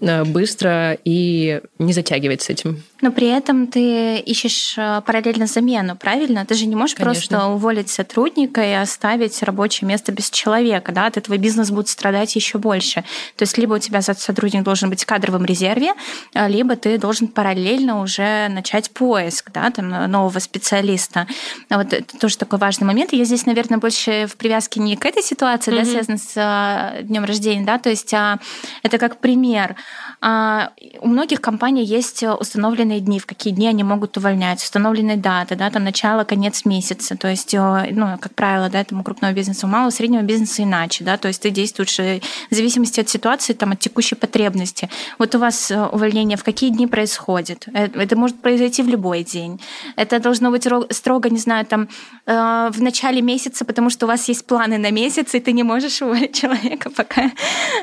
[0.00, 2.82] э, быстро и не затягивать с этим.
[3.02, 6.44] Но при этом ты ищешь э, параллельно замену, правильно?
[6.44, 7.38] Ты же не можешь Конечно.
[7.38, 11.06] просто уволить сотрудника и оставить рабочее место без человека, да?
[11.06, 13.04] От этого бизнес будет страдать еще больше.
[13.36, 15.92] То есть либо у тебя сотрудник должен быть в кадровом резерве,
[16.34, 21.26] э, либо ты должен параллельно уже начать поиск, да, там нового специалиста.
[21.70, 23.12] Вот это тоже такой важный момент.
[23.12, 25.84] Я здесь, наверное, больше в привязке не к этой ситуации, mm-hmm.
[25.84, 28.40] да, связанной с а, днем рождения, да, то есть а,
[28.82, 29.76] это как пример.
[30.20, 35.54] А, у многих компаний есть установленные дни, в какие дни они могут увольнять, установленные даты,
[35.54, 39.70] да, там начало, конец месяца, то есть, ну, как правило, да, этому крупного бизнеса, у
[39.70, 43.70] малого среднего бизнеса иначе, да, то есть ты действуешь э, в зависимости от ситуации, там,
[43.70, 44.90] от текущей потребности.
[45.18, 47.68] Вот у вас э, увольнение в какие дни происходит?
[47.72, 49.60] Э, это может произойти в любой день.
[49.96, 51.88] Это должно быть строго, не знаю, там,
[52.26, 56.02] в начале месяца, потому что у вас есть планы на месяц, и ты не можешь
[56.02, 57.30] уволить человека, пока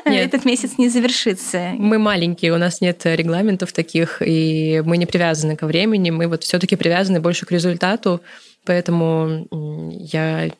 [0.04, 0.26] нет.
[0.26, 1.72] этот месяц не завершится.
[1.76, 6.44] Мы маленькие, у нас нет регламентов таких, и мы не привязаны ко времени, мы вот
[6.44, 8.20] все таки привязаны больше к результату,
[8.64, 10.50] поэтому я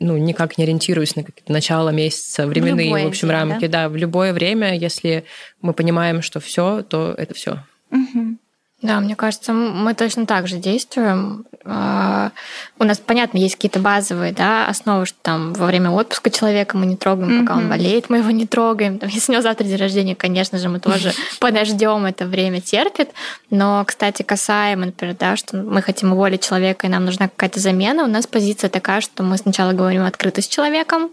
[0.00, 3.66] ну, никак не ориентируюсь на начало месяца, временные, в, в общем, день, рамки.
[3.66, 3.82] Да?
[3.82, 5.24] да, в любое время, если
[5.60, 7.64] мы понимаем, что все, то это все.
[7.90, 8.36] Угу.
[8.82, 11.44] Да, мне кажется, мы точно так же действуем.
[11.66, 12.30] А,
[12.78, 16.86] у нас, понятно, есть какие-то базовые да, основы, что там во время отпуска человека мы
[16.86, 17.62] не трогаем, пока mm-hmm.
[17.62, 18.98] он болеет, мы его не трогаем.
[19.06, 23.10] Если у него завтра день рождения, конечно же, мы тоже подождем это время, терпит.
[23.50, 28.04] Но, кстати, касаемо, например, да, что мы хотим уволить человека, и нам нужна какая-то замена,
[28.04, 31.10] у нас позиция такая, что мы сначала говорим открыто с человеком,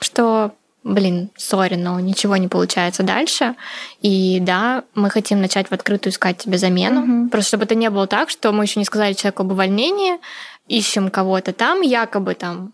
[0.00, 0.52] что
[0.88, 3.54] блин, сори, но ничего не получается дальше.
[4.00, 7.02] И да, мы хотим начать в открытую искать тебе замену.
[7.02, 7.30] Угу.
[7.30, 10.18] Просто чтобы это не было так, что мы еще не сказали человеку об увольнении,
[10.66, 12.72] ищем кого-то там, якобы там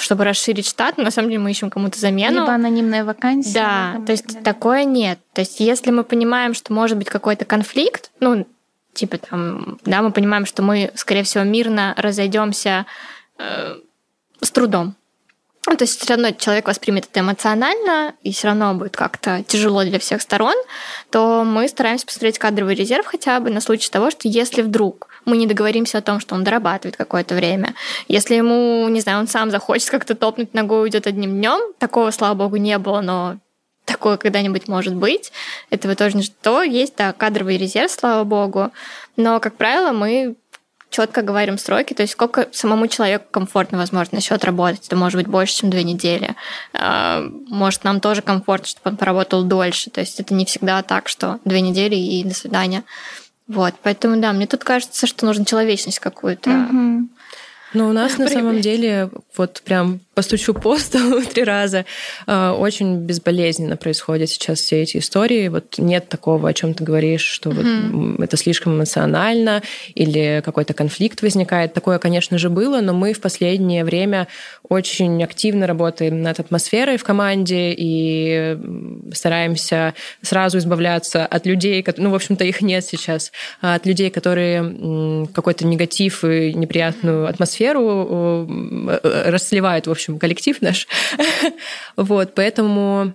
[0.00, 2.42] чтобы расширить штат, но на самом деле мы ищем кому-то замену.
[2.42, 3.52] Либо анонимная вакансия.
[3.52, 4.42] Да, то есть далее.
[4.44, 5.18] такое нет.
[5.32, 8.46] То есть если мы понимаем, что может быть какой-то конфликт, ну,
[8.92, 12.86] типа там, да, мы понимаем, что мы, скорее всего, мирно разойдемся
[13.38, 13.74] э,
[14.40, 14.94] с трудом.
[15.70, 19.84] Ну, то есть все равно человек воспримет это эмоционально, и все равно будет как-то тяжело
[19.84, 20.54] для всех сторон,
[21.10, 25.36] то мы стараемся посмотреть кадровый резерв хотя бы на случай того, что если вдруг мы
[25.36, 27.74] не договоримся о том, что он дорабатывает какое-то время.
[28.08, 32.34] Если ему, не знаю, он сам захочет как-то топнуть ногой, уйдет одним днем, такого, слава
[32.34, 33.36] богу, не было, но
[33.84, 35.32] такое когда-нибудь может быть.
[35.68, 36.62] Этого тоже не что.
[36.62, 38.70] Есть, да, кадровый резерв, слава богу.
[39.16, 40.36] Но, как правило, мы
[40.90, 44.86] четко говорим сроки, то есть сколько самому человеку комфортно, возможно, еще отработать.
[44.86, 46.34] Это может быть больше, чем две недели.
[46.72, 49.90] А, может, нам тоже комфортно, чтобы он поработал дольше.
[49.90, 52.84] То есть это не всегда так, что две недели и до свидания.
[53.46, 56.50] Вот, поэтому да, мне тут кажется, что нужно человечность какую-то.
[56.50, 57.08] Угу.
[57.74, 61.84] Но у нас на самом деле вот прям постучу по столу три раза.
[62.26, 65.46] А, очень безболезненно происходят сейчас все эти истории.
[65.46, 68.16] Вот нет такого, о чем ты говоришь, что mm-hmm.
[68.16, 69.62] вот это слишком эмоционально
[69.94, 71.72] или какой-то конфликт возникает.
[71.72, 74.26] Такое, конечно же, было, но мы в последнее время
[74.68, 78.58] очень активно работаем над атмосферой в команде и
[79.12, 83.30] стараемся сразу избавляться от людей, ну, в общем-то, их нет сейчас,
[83.62, 90.60] а от людей, которые какой-то негатив и неприятную атмосферу э, расливают, в общем, общем, коллектив
[90.62, 90.88] наш.
[91.96, 93.14] вот, поэтому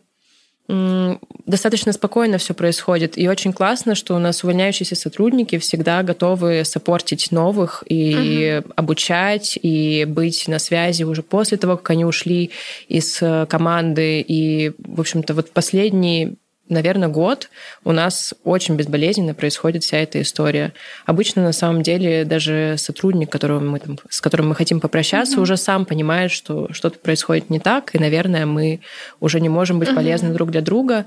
[1.45, 3.17] достаточно спокойно все происходит.
[3.17, 8.71] И очень классно, что у нас увольняющиеся сотрудники всегда готовы сопортить новых и угу.
[8.75, 12.51] обучать, и быть на связи уже после того, как они ушли
[12.87, 14.21] из э, команды.
[14.21, 16.35] И, в общем-то, вот последние
[16.69, 17.49] наверное, год
[17.83, 20.73] у нас очень безболезненно происходит вся эта история.
[21.05, 25.41] Обычно, на самом деле, даже сотрудник, которого мы, там, с которым мы хотим попрощаться, mm-hmm.
[25.41, 28.81] уже сам понимает, что что-то происходит не так, и, наверное, мы
[29.19, 30.33] уже не можем быть полезны mm-hmm.
[30.33, 31.05] друг для друга.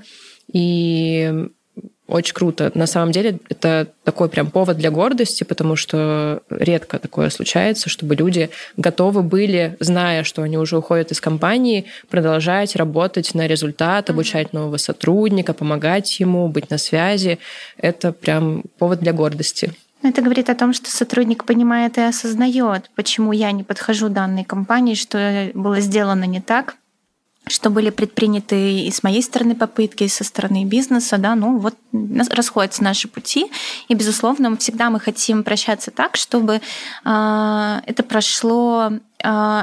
[0.51, 1.49] И
[2.07, 2.71] очень круто.
[2.73, 8.15] На самом деле это такой прям повод для гордости, потому что редко такое случается, чтобы
[8.15, 14.53] люди готовы были, зная, что они уже уходят из компании, продолжать работать на результат, обучать
[14.53, 17.39] нового сотрудника, помогать ему, быть на связи.
[17.77, 19.73] Это прям повод для гордости.
[20.03, 24.93] Это говорит о том, что сотрудник понимает и осознает, почему я не подхожу данной компании,
[24.93, 26.75] что было сделано не так,
[27.49, 31.75] что были предприняты и с моей стороны попытки, и со стороны бизнеса, да, ну вот
[32.29, 33.51] расходятся наши пути,
[33.87, 38.91] и, безусловно, всегда мы хотим прощаться так, чтобы э, это прошло
[39.23, 39.61] э,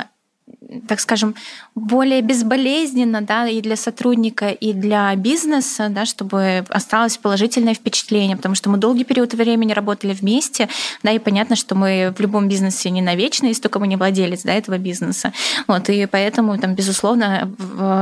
[0.86, 1.34] так скажем,
[1.74, 8.54] более безболезненно да, и для сотрудника, и для бизнеса, да, чтобы осталось положительное впечатление, потому
[8.54, 10.68] что мы долгий период времени работали вместе,
[11.02, 14.42] да, и понятно, что мы в любом бизнесе не навечно, если только мы не владелец
[14.42, 15.32] да, этого бизнеса.
[15.66, 17.50] Вот, и поэтому, там, безусловно,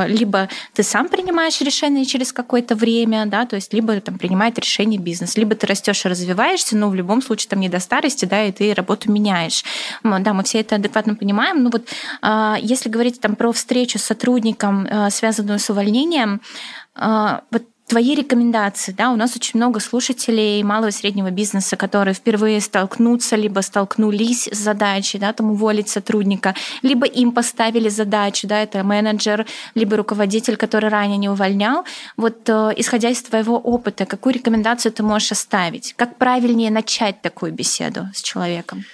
[0.06, 4.98] либо ты сам принимаешь решение через какое-то время, да, то есть либо там, принимает решение
[5.00, 8.44] бизнес, либо ты растешь и развиваешься, но в любом случае там не до старости, да,
[8.44, 9.64] и ты работу меняешь.
[10.02, 11.62] Да, мы все это адекватно понимаем.
[11.62, 11.88] Ну вот
[12.20, 16.40] а, если говорить там про встречу с сотрудником, э, связанную с увольнением,
[16.96, 22.14] э, вот твои рекомендации, да, у нас очень много слушателей малого и среднего бизнеса, которые
[22.14, 28.62] впервые столкнутся, либо столкнулись с задачей, да, там уволить сотрудника, либо им поставили задачу, да,
[28.62, 31.84] это менеджер, либо руководитель, который ранее не увольнял.
[32.16, 35.92] Вот э, исходя из твоего опыта, какую рекомендацию ты можешь оставить?
[35.94, 38.84] Как правильнее начать такую беседу с человеком?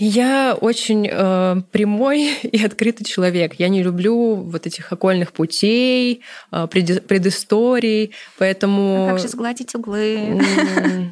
[0.00, 3.54] Я очень э, прямой и открытый человек.
[3.54, 9.06] Я не люблю вот этих окольных путей, э, предысторий, поэтому...
[9.06, 10.40] А как же сгладить углы?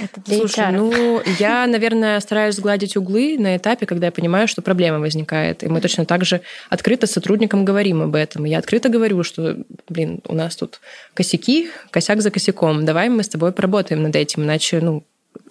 [0.00, 4.62] Это для Слушай, ну, я, наверное, стараюсь сгладить углы на этапе, когда я понимаю, что
[4.62, 5.64] проблема возникает.
[5.64, 8.44] И мы точно так же открыто с сотрудником говорим об этом.
[8.44, 9.56] я открыто говорю, что,
[9.88, 10.80] блин, у нас тут
[11.14, 12.84] косяки, косяк за косяком.
[12.84, 15.04] Давай мы с тобой поработаем над этим, иначе, ну,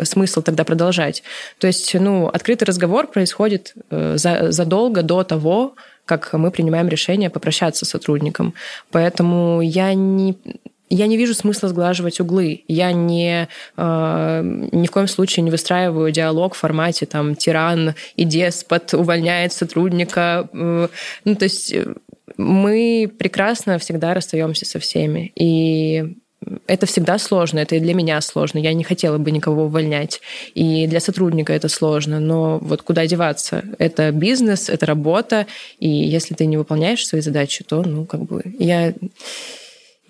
[0.04, 1.24] смысл тогда продолжать.
[1.60, 7.30] То есть, ну, открытый разговор происходит э, за, задолго до того, как мы принимаем решение
[7.30, 8.54] попрощаться с сотрудником.
[8.92, 10.38] Поэтому я не
[10.90, 12.64] я не вижу смысла сглаживать углы.
[12.68, 18.24] Я не, э, ни в коем случае не выстраиваю диалог в формате там тиран и
[18.24, 20.48] деспот увольняет сотрудника.
[20.54, 20.88] Э,
[21.26, 21.94] ну, то есть э,
[22.38, 25.34] мы прекрасно всегда расстаемся со всеми.
[25.36, 26.18] И
[26.68, 28.60] это всегда сложно, это и для меня сложно.
[28.60, 30.22] Я не хотела бы никого увольнять.
[30.54, 32.20] И для сотрудника это сложно.
[32.20, 33.64] Но вот куда деваться?
[33.80, 35.48] Это бизнес, это работа.
[35.80, 38.94] И если ты не выполняешь свои задачи, то, ну, как бы, я...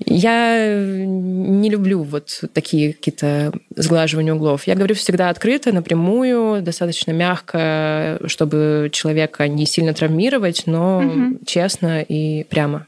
[0.05, 4.67] Я не люблю вот такие какие-то сглаживания углов.
[4.67, 11.39] Я говорю всегда открыто, напрямую, достаточно мягко, чтобы человека не сильно травмировать, но угу.
[11.47, 12.85] честно и прямо.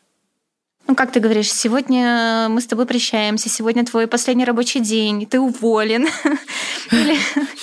[0.90, 5.40] Ну, как ты говоришь, сегодня мы с тобой прощаемся, сегодня твой последний рабочий день, ты
[5.40, 6.08] уволен.
[6.92, 7.16] Или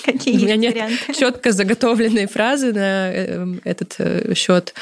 [0.04, 1.12] какие есть варианты?
[1.12, 4.74] четко заготовленные фразы на э, этот э, счет.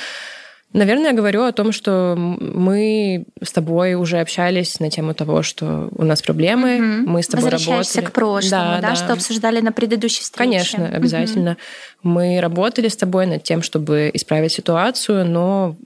[0.75, 5.89] Наверное, я говорю о том, что мы с тобой уже общались на тему того, что
[5.97, 7.11] у нас проблемы, угу.
[7.11, 8.11] мы с тобой Возвращаешься работали.
[8.11, 10.51] к прошлому, да, да, да, что обсуждали на предыдущей встрече.
[10.51, 11.53] Конечно, обязательно.
[11.53, 12.11] Угу.
[12.11, 15.77] Мы работали с тобой над тем, чтобы исправить ситуацию, но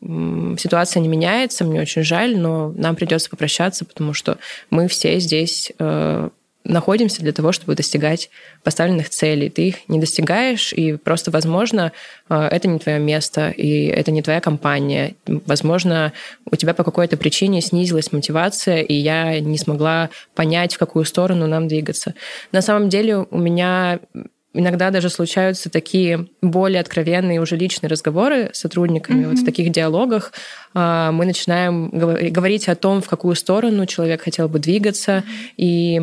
[0.59, 4.38] ситуация не меняется, мне очень жаль, но нам придется попрощаться, потому что
[4.70, 6.31] мы все здесь э,
[6.64, 8.31] находимся для того, чтобы достигать
[8.62, 9.49] поставленных целей.
[9.49, 11.92] Ты их не достигаешь, и просто, возможно,
[12.29, 15.14] э, это не твое место, и это не твоя компания.
[15.27, 16.12] Возможно,
[16.51, 21.47] у тебя по какой-то причине снизилась мотивация, и я не смогла понять, в какую сторону
[21.47, 22.14] нам двигаться.
[22.53, 24.01] На самом деле у меня
[24.59, 29.23] Иногда даже случаются такие более откровенные уже личные разговоры с сотрудниками.
[29.23, 29.29] Mm-hmm.
[29.29, 30.33] Вот в таких диалогах
[30.75, 35.55] а, мы начинаем говорить о том, в какую сторону человек хотел бы двигаться, mm-hmm.
[35.59, 35.97] и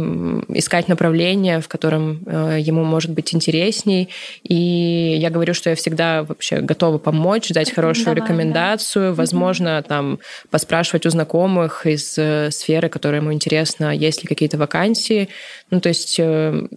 [0.57, 4.07] искать направление, в котором э, ему может быть интересней.
[4.43, 9.15] И я говорю, что я всегда вообще готова помочь, дать хорошую Давай, рекомендацию, да.
[9.15, 9.87] возможно, mm-hmm.
[9.87, 15.27] там поспрашивать у знакомых из э, сферы, которая ему интересна, есть ли какие-то вакансии.
[15.71, 16.67] Ну, то есть э,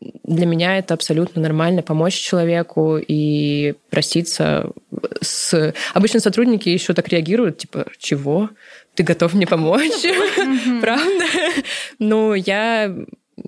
[0.00, 4.70] для меня это абсолютно нормально помочь человеку и проститься
[5.20, 5.74] с...
[5.92, 8.50] Обычно сотрудники еще так реагируют, типа, чего?
[8.94, 10.02] Ты готов мне помочь?
[10.80, 11.24] Правда?
[11.98, 12.94] Ну, я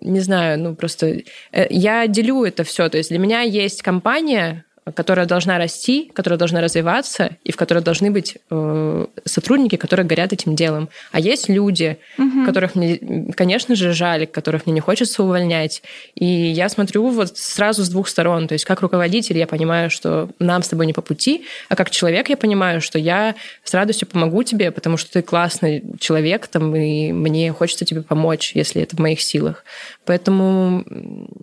[0.00, 2.88] не знаю, ну просто э, я делю это все.
[2.88, 7.82] То есть для меня есть компания, которая должна расти, которая должна развиваться, и в которой
[7.84, 10.88] должны быть э, сотрудники, которые горят этим делом.
[11.12, 12.44] А есть люди, угу.
[12.44, 12.98] которых мне,
[13.36, 15.82] конечно же, жаль, которых мне не хочется увольнять.
[16.16, 18.48] И я смотрю вот сразу с двух сторон.
[18.48, 21.90] То есть как руководитель я понимаю, что нам с тобой не по пути, а как
[21.90, 26.74] человек я понимаю, что я с радостью помогу тебе, потому что ты классный человек, там,
[26.74, 29.64] и мне хочется тебе помочь, если это в моих силах.
[30.04, 30.84] Поэтому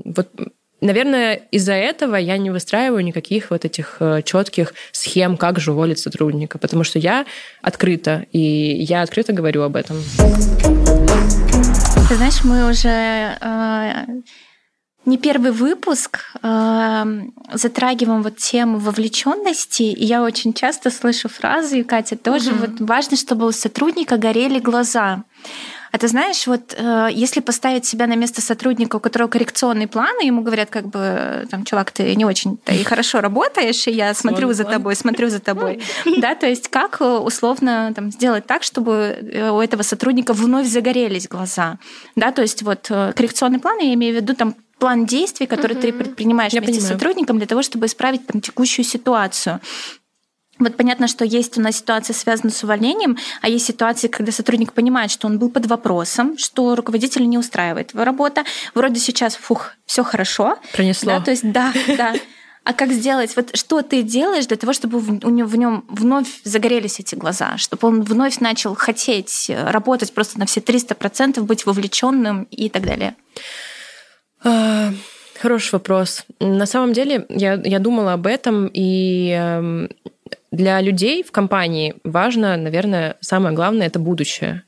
[0.03, 0.27] вот
[0.81, 5.99] Наверное, из-за этого я не выстраиваю никаких вот этих э, четких схем, как же уволить
[5.99, 7.25] сотрудника, потому что я
[7.61, 9.97] открыта, и я открыто говорю об этом.
[12.07, 14.05] Ты знаешь, мы уже э,
[15.05, 17.03] не первый выпуск э,
[17.53, 22.59] затрагиваем вот тему вовлеченности, и я очень часто слышу фразы, и Катя тоже, угу.
[22.59, 25.23] вот важно, чтобы у сотрудника горели глаза.
[25.91, 30.15] А ты знаешь, вот э, если поставить себя на место сотрудника, у которого коррекционный план,
[30.21, 34.13] и ему говорят, как бы, там, чувак, ты не очень-то и хорошо работаешь, и я
[34.13, 35.81] смотрю за тобой, смотрю за тобой.
[36.19, 40.67] Да, то есть как э, условно там, сделать так, чтобы э, у этого сотрудника вновь
[40.67, 41.77] загорелись глаза.
[42.15, 45.81] Да, то есть вот коррекционный план, я имею в виду там план действий, который угу.
[45.81, 46.97] ты предпринимаешь я вместе понимаю.
[46.97, 49.59] с сотрудником для того, чтобы исправить там, текущую ситуацию.
[50.59, 54.73] Вот понятно, что есть у нас ситуация, связанная с увольнением, а есть ситуации, когда сотрудник
[54.73, 58.43] понимает, что он был под вопросом, что руководителя не устраивает его работа.
[58.75, 60.57] Вроде сейчас, фух, все хорошо.
[60.73, 61.13] Пронесло.
[61.13, 62.13] Да, то есть, да, да.
[62.65, 63.35] А как сделать?
[63.35, 68.03] Вот что ты делаешь для того, чтобы в нем вновь загорелись эти глаза, чтобы он
[68.03, 73.15] вновь начал хотеть работать просто на все 300%, быть вовлеченным и так далее?
[74.43, 74.91] А,
[75.39, 76.25] хороший вопрос.
[76.39, 79.89] На самом деле я, я думала об этом, и эм,
[80.51, 84.63] для людей в компании важно, наверное, самое главное это будущее.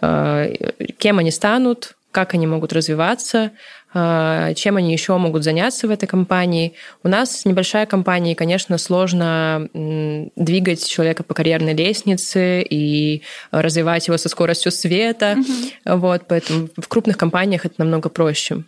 [0.00, 0.52] Э,
[0.98, 3.50] кем они станут, как они могут развиваться,
[3.92, 6.74] э, чем они еще могут заняться в этой компании.
[7.02, 14.16] У нас небольшая компания, и, конечно, сложно двигать человека по карьерной лестнице и развивать его
[14.16, 15.36] со скоростью света.
[15.36, 15.96] Mm-hmm.
[15.96, 18.64] Вот, поэтому в крупных компаниях это намного проще.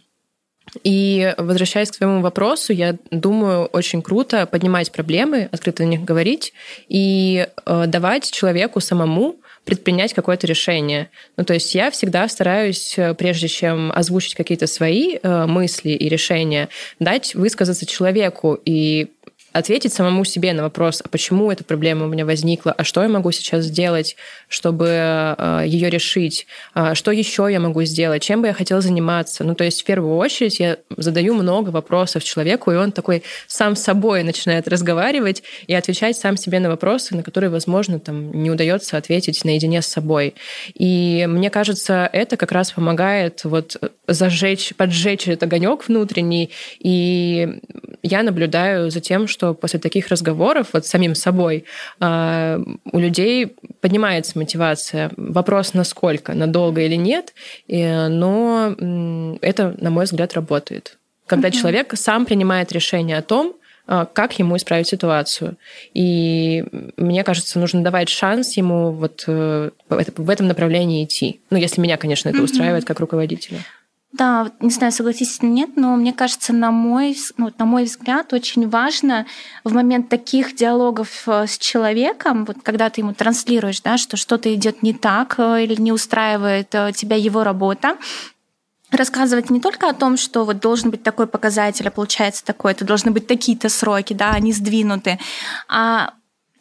[0.85, 6.53] И возвращаясь к твоему вопросу, я думаю, очень круто поднимать проблемы, открыто о них говорить
[6.89, 11.11] и э, давать человеку самому предпринять какое-то решение.
[11.37, 16.09] Ну, то есть я всегда стараюсь, э, прежде чем озвучить какие-то свои э, мысли и
[16.09, 19.09] решения, дать высказаться человеку и
[19.53, 23.09] ответить самому себе на вопрос, а почему эта проблема у меня возникла, а что я
[23.09, 24.17] могу сейчас сделать,
[24.49, 29.45] чтобы э, ее решить, а что еще я могу сделать, чем бы я хотела заниматься.
[29.45, 33.77] Ну, то есть в первую очередь я задаю много вопросов человеку, и он такой сам
[33.77, 38.51] с собой начинает разговаривать и отвечать сам себе на вопросы, на которые, возможно, там не
[38.51, 40.35] удается ответить наедине с собой.
[40.75, 46.51] И мне кажется, это как раз помогает вот зажечь, поджечь этот огонек внутренний.
[46.79, 47.61] И
[48.03, 51.65] я наблюдаю за тем, что после таких разговоров вот с самим собой
[52.01, 52.61] а,
[52.93, 55.11] у людей поднимается мотивация.
[55.17, 57.35] Вопрос, насколько, надолго или нет,
[57.69, 58.75] но
[59.41, 60.99] это, на мой взгляд, работает.
[61.27, 61.57] Когда угу.
[61.57, 63.55] человек сам принимает решение о том,
[63.91, 65.57] а, как ему исправить ситуацию.
[65.95, 66.63] И
[66.99, 71.41] мне кажется, нужно давать шанс ему вот э, в этом направлении идти.
[71.49, 73.61] Ну, если меня, конечно, это устраивает как руководителя.
[74.13, 78.33] Да, не знаю, согласитесь или нет, но мне кажется, на мой, ну, на мой взгляд,
[78.33, 79.27] очень важно
[79.65, 84.53] в момент таких диалогов э, с человеком, вот когда ты ему транслируешь, да, что что-то
[84.55, 87.99] идет не так э, или не устраивает э, тебя его работа,
[88.91, 92.87] рассказывать не только о том, что вот должен быть такой показатель, а получается такой, это
[92.87, 95.19] должны быть такие-то сроки, да, они сдвинуты,
[95.69, 96.15] а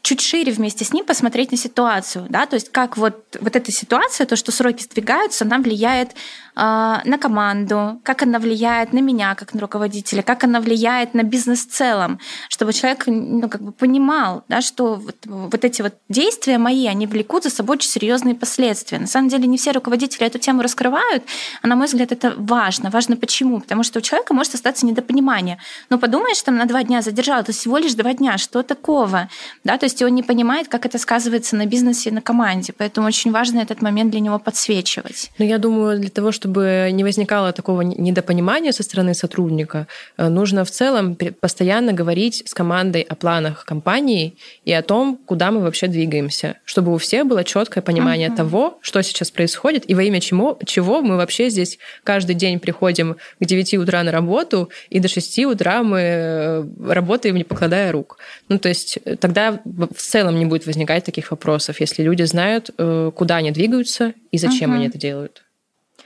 [0.08, 3.74] чуть шире вместе с ним посмотреть на ситуацию, да, то есть как вот, вот эта
[3.74, 6.16] ситуация, то, что сроки сдвигаются, она влияет
[6.60, 11.24] а, на команду, как она влияет на меня как на руководителя, как она влияет на
[11.24, 15.94] бизнес в целом, чтобы человек ну, как бы понимал, да, что вот, вот эти вот
[16.10, 18.98] действия мои, они влекут за собой очень серьезные последствия.
[18.98, 21.24] На самом деле не все руководители эту тему раскрывают,
[21.62, 22.90] а на мой взгляд это важно.
[22.90, 23.60] Важно почему?
[23.60, 25.60] Потому что у человека может остаться недопонимание.
[25.92, 29.30] Но подумаешь, там на два дня задержал, это всего лишь два дня, что такого?
[29.64, 32.74] Да, то есть он не понимает, как это сказывается на бизнесе и на команде.
[32.78, 35.32] Поэтому очень важно этот момент для него подсвечивать.
[35.38, 39.88] Ну, я думаю, для того, чтобы чтобы не возникало такого недопонимания со стороны сотрудника,
[40.18, 44.34] э, нужно в целом постоянно говорить с командой о планах компании
[44.66, 48.38] и о том, куда мы вообще двигаемся, чтобы у всех было четкое понимание uh-huh.
[48.38, 53.18] того, что сейчас происходит и во имя чему, чего мы вообще здесь каждый день приходим
[53.40, 58.18] к 9 утра на работу и до 6 утра мы э, работаем, не покладая рук.
[58.50, 59.60] Ну, то есть э, тогда
[59.96, 62.70] в целом не будет возникать таких вопросов, если люди знают,
[63.16, 64.76] куда они двигаются и зачем uh-huh.
[64.76, 65.44] они это делают.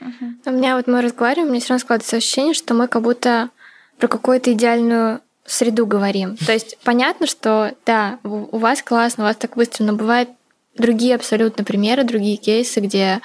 [0.00, 0.34] Uh-huh.
[0.46, 3.50] У меня вот мы разговариваем, у меня все равно складывается ощущение, что мы как будто
[3.98, 6.36] про какую-то идеальную среду говорим.
[6.46, 10.28] То есть понятно, что да, у вас классно, у вас так быстро, но бывают
[10.76, 13.20] другие абсолютно примеры, другие кейсы, где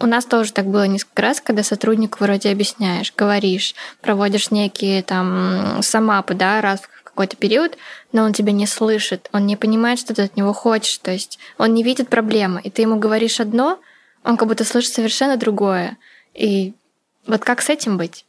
[0.00, 5.80] у нас тоже так было несколько раз, когда сотруднику вроде объясняешь, говоришь, проводишь некие там
[5.82, 7.78] самапы, да, раз в какой-то период,
[8.12, 11.38] но он тебя не слышит, он не понимает, что ты от него хочешь, то есть
[11.58, 13.78] он не видит проблемы, и ты ему говоришь одно,
[14.24, 15.96] он как будто слышит совершенно другое.
[16.34, 16.72] И
[17.26, 18.24] вот как с этим быть?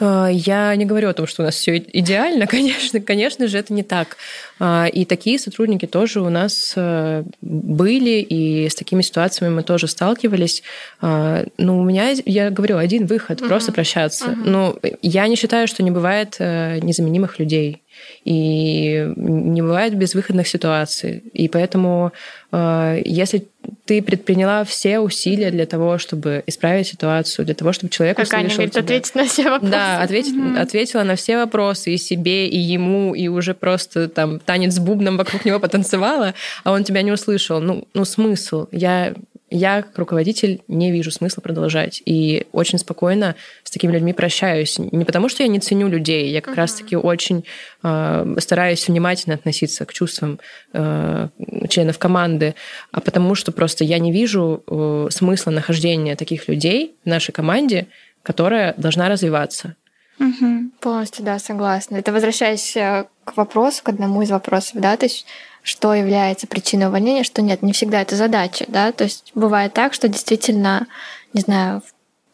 [0.00, 3.72] А, я не говорю о том, что у нас все идеально, конечно, конечно же, это
[3.72, 4.16] не так.
[4.58, 9.86] А, и такие сотрудники тоже у нас э, были, и с такими ситуациями мы тоже
[9.86, 10.62] сталкивались.
[11.00, 13.48] А, Но ну, у меня, я говорю, один выход, угу.
[13.48, 14.30] просто прощаться.
[14.30, 14.40] Угу.
[14.44, 17.79] Ну, я не считаю, что не бывает э, незаменимых людей
[18.24, 21.22] и не бывает безвыходных ситуаций.
[21.32, 22.12] И поэтому,
[22.52, 23.46] э, если
[23.86, 28.50] ты предприняла все усилия для того, чтобы исправить ситуацию, для того, чтобы человек как Аня
[28.50, 28.82] говорит, тебя.
[28.82, 29.72] ответить на все вопросы.
[29.72, 30.58] Да, ответить, mm-hmm.
[30.58, 35.16] ответила на все вопросы и себе, и ему, и уже просто там танец с бубном
[35.16, 37.60] вокруг него потанцевала, а он тебя не услышал.
[37.60, 38.66] Ну, ну смысл?
[38.70, 39.14] Я
[39.50, 42.02] я, как руководитель, не вижу смысла продолжать.
[42.06, 43.34] И очень спокойно
[43.64, 44.78] с такими людьми прощаюсь.
[44.78, 46.58] Не потому, что я не ценю людей, я как uh-huh.
[46.58, 47.44] раз-таки очень
[47.82, 50.38] э, стараюсь внимательно относиться к чувствам
[50.72, 51.28] э,
[51.68, 52.54] членов команды,
[52.92, 57.88] а потому что просто я не вижу э, смысла нахождения таких людей в нашей команде,
[58.22, 59.74] которая должна развиваться.
[60.20, 60.70] Угу.
[60.80, 61.96] Полностью, да, согласна.
[61.96, 65.26] Это возвращаясь э, к вопросу, к одному из вопросов, да, то есть
[65.62, 69.94] что является причиной увольнения, что нет, не всегда это задача, да, то есть бывает так,
[69.94, 70.86] что действительно,
[71.32, 71.82] не знаю,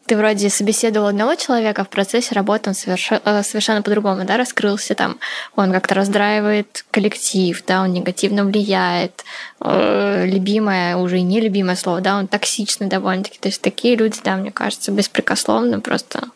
[0.07, 4.95] ты вроде собеседовал одного человека, в процессе работы он совершенно, э, совершенно по-другому, да, раскрылся
[4.95, 5.19] там,
[5.55, 9.25] он как-то раздраивает коллектив, да, он негативно влияет,
[9.59, 14.37] э, любимое, уже и нелюбимое слово, да, он токсичный довольно-таки, то есть такие люди, да,
[14.37, 16.29] мне кажется, беспрекословно просто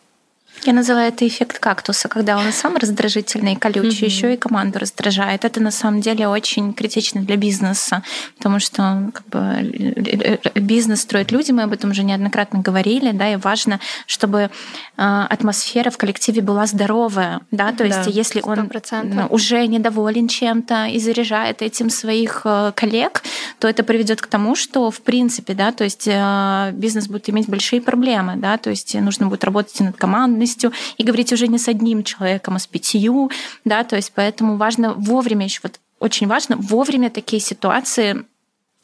[0.64, 4.10] я называю это эффект кактуса, когда он сам раздражительный и колючий, mm-hmm.
[4.10, 5.44] еще и команду раздражает.
[5.44, 8.02] Это на самом деле очень критично для бизнеса,
[8.36, 13.36] потому что как бы, бизнес строят люди, мы об этом уже неоднократно говорили, да, и
[13.36, 14.50] важно, чтобы
[14.96, 19.22] а, атмосфера в коллективе была здоровая, да, то есть да, если 100%.
[19.22, 23.22] он уже недоволен чем-то и заряжает этим своих э, коллег,
[23.58, 27.48] то это приведет к тому, что в принципе, да, то есть э, бизнес будет иметь
[27.48, 31.58] большие проблемы, да, то есть нужно будет работать над командой полностью и говорить уже не
[31.58, 33.30] с одним человеком, а с пятью,
[33.64, 38.24] да, то есть поэтому важно вовремя еще вот очень важно вовремя такие ситуации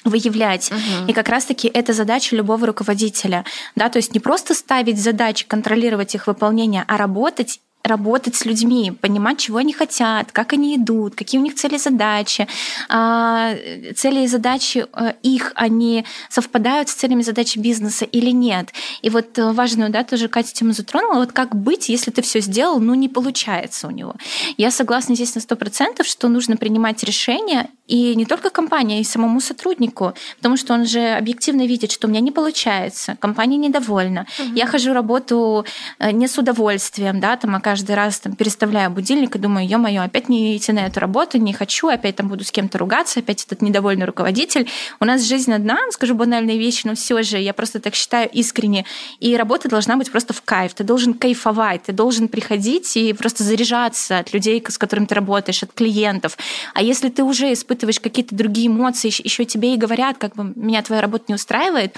[0.04, 0.70] выявлять.
[0.70, 1.10] Угу.
[1.10, 3.44] И как раз-таки это задача любого руководителя.
[3.74, 3.88] Да?
[3.88, 9.38] То есть не просто ставить задачи, контролировать их выполнение, а работать работать с людьми, понимать,
[9.38, 12.46] чего они хотят, как они идут, какие у них цели и задачи.
[12.88, 13.54] А,
[13.96, 18.68] цели и задачи э, их, они совпадают с целями задачи бизнеса или нет.
[19.02, 22.40] И вот э, важную, да, тоже Катя тему затронула, вот как быть, если ты все
[22.40, 24.14] сделал, но не получается у него.
[24.56, 29.04] Я согласна здесь на сто процентов, что нужно принимать решения и не только компания, и
[29.04, 34.26] самому сотруднику, потому что он же объективно видит, что у меня не получается, компания недовольна.
[34.38, 34.54] Угу.
[34.54, 35.64] Я хожу работу
[35.98, 40.02] э, не с удовольствием, да, там, окажется каждый раз там переставляю будильник и думаю, ё-моё,
[40.02, 43.44] опять не идти на эту работу, не хочу, опять там буду с кем-то ругаться, опять
[43.44, 44.66] этот недовольный руководитель.
[44.98, 48.84] У нас жизнь одна, скажу банальные вещи, но все же я просто так считаю искренне.
[49.20, 50.74] И работа должна быть просто в кайф.
[50.74, 55.62] Ты должен кайфовать, ты должен приходить и просто заряжаться от людей, с которыми ты работаешь,
[55.62, 56.36] от клиентов.
[56.74, 60.82] А если ты уже испытываешь какие-то другие эмоции, еще тебе и говорят, как бы меня
[60.82, 61.96] твоя работа не устраивает,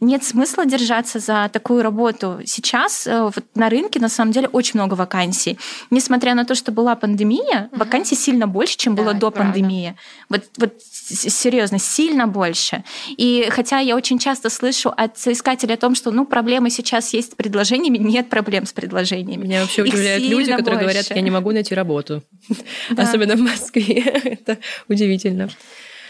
[0.00, 2.40] нет смысла держаться за такую работу.
[2.44, 5.58] Сейчас э, вот на рынке на самом деле очень много вакансий.
[5.90, 7.80] Несмотря на то, что была пандемия, угу.
[7.80, 9.52] вакансий сильно больше, чем да, было до правда.
[9.52, 9.96] пандемии.
[10.28, 12.84] Вот, вот серьезно, сильно больше.
[13.16, 17.32] И хотя я очень часто слышу от соискателей о том, что ну, проблемы сейчас есть
[17.32, 19.44] с предложениями, нет проблем с предложениями.
[19.44, 20.82] Меня вообще Их удивляют люди, которые больше.
[20.82, 22.22] говорят, я не могу найти работу.
[22.90, 23.02] Да.
[23.02, 24.00] Особенно в Москве.
[24.24, 25.48] Это удивительно.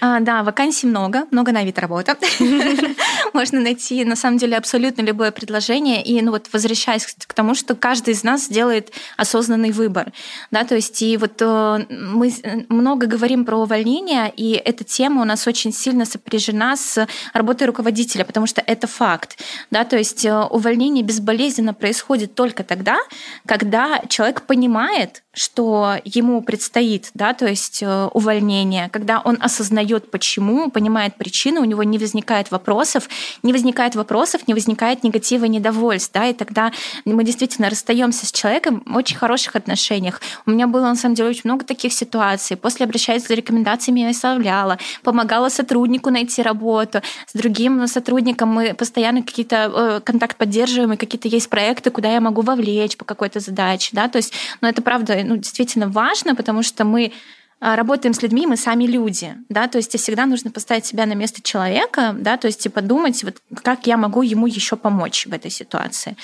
[0.00, 2.14] А, да, вакансий много, много на вид работы.
[3.32, 6.02] Можно найти, на самом деле, абсолютно любое предложение.
[6.02, 10.12] И ну, вот возвращаясь к тому, что каждый из нас делает осознанный выбор.
[10.50, 12.32] Да, то есть и вот э, мы
[12.68, 18.24] много говорим про увольнение, и эта тема у нас очень сильно сопряжена с работой руководителя,
[18.24, 19.38] потому что это факт.
[19.70, 22.98] Да, то есть э, увольнение безболезненно происходит только тогда,
[23.46, 30.70] когда человек понимает, что ему предстоит, да, то есть э, увольнение, когда он осознает, почему,
[30.70, 33.08] понимает причины, у него не возникает вопросов,
[33.42, 36.72] не возникает вопросов, не возникает негатива и недовольств, да, и тогда
[37.04, 40.20] мы действительно расстаемся с человеком в очень хороших отношениях.
[40.44, 42.56] У меня было, на самом деле, очень много таких ситуаций.
[42.56, 47.00] После обращаясь за рекомендациями, я оставляла, помогала сотруднику найти работу.
[47.26, 52.20] С другим сотрудником мы постоянно какие-то э, контакт поддерживаем, и какие-то есть проекты, куда я
[52.20, 56.62] могу вовлечь по какой-то задаче, да, то есть, ну, это правда ну, действительно важно, потому
[56.62, 57.12] что мы
[57.60, 61.14] а, работаем с людьми, мы сами люди, да, то есть всегда нужно поставить себя на
[61.14, 65.32] место человека, да, то есть и подумать, вот как я могу ему еще помочь в
[65.32, 66.16] этой ситуации.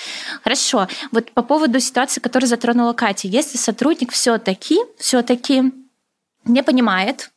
[0.45, 5.73] Хорошо, вот по поводу ситуации, которую затронула Катя, если сотрудник все-таки, все-таки
[6.45, 7.31] не понимает,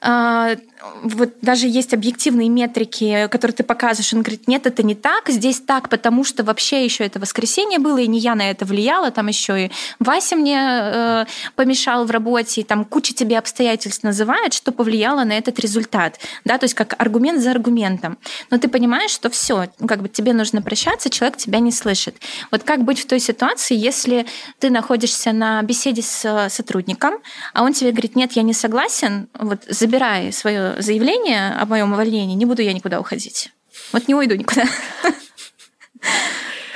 [0.00, 0.56] а,
[1.02, 5.60] вот даже есть объективные метрики, которые ты показываешь, он говорит, нет, это не так, здесь
[5.60, 9.26] так, потому что вообще еще это воскресенье было, и не я на это влияла, там
[9.28, 11.24] еще и Вася мне э,
[11.56, 16.58] помешал в работе, и там куча тебе обстоятельств называет, что повлияло на этот результат, да,
[16.58, 18.18] то есть как аргумент за аргументом.
[18.50, 22.16] Но ты понимаешь, что все, как бы тебе нужно прощаться, человек тебя не слышит.
[22.50, 24.26] Вот как быть в той ситуации, если
[24.58, 27.14] ты находишься на беседе с сотрудником,
[27.54, 32.34] а он тебе говорит, нет, я не согласен, вот забирай свое заявление о моем увольнении,
[32.34, 33.50] не буду я никуда уходить.
[33.92, 34.64] Вот не уйду никуда.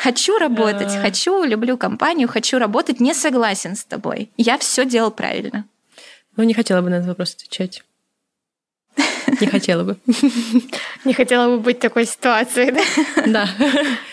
[0.02, 4.30] Хочу работать, хочу, люблю компанию, хочу работать, не согласен с тобой.
[4.36, 5.64] Я все делал правильно.
[6.36, 7.84] Ну, не хотела бы на этот вопрос отвечать.
[9.40, 9.96] Не хотела бы.
[11.04, 13.26] Не хотела бы быть в такой ситуации, да?
[13.26, 13.48] Да.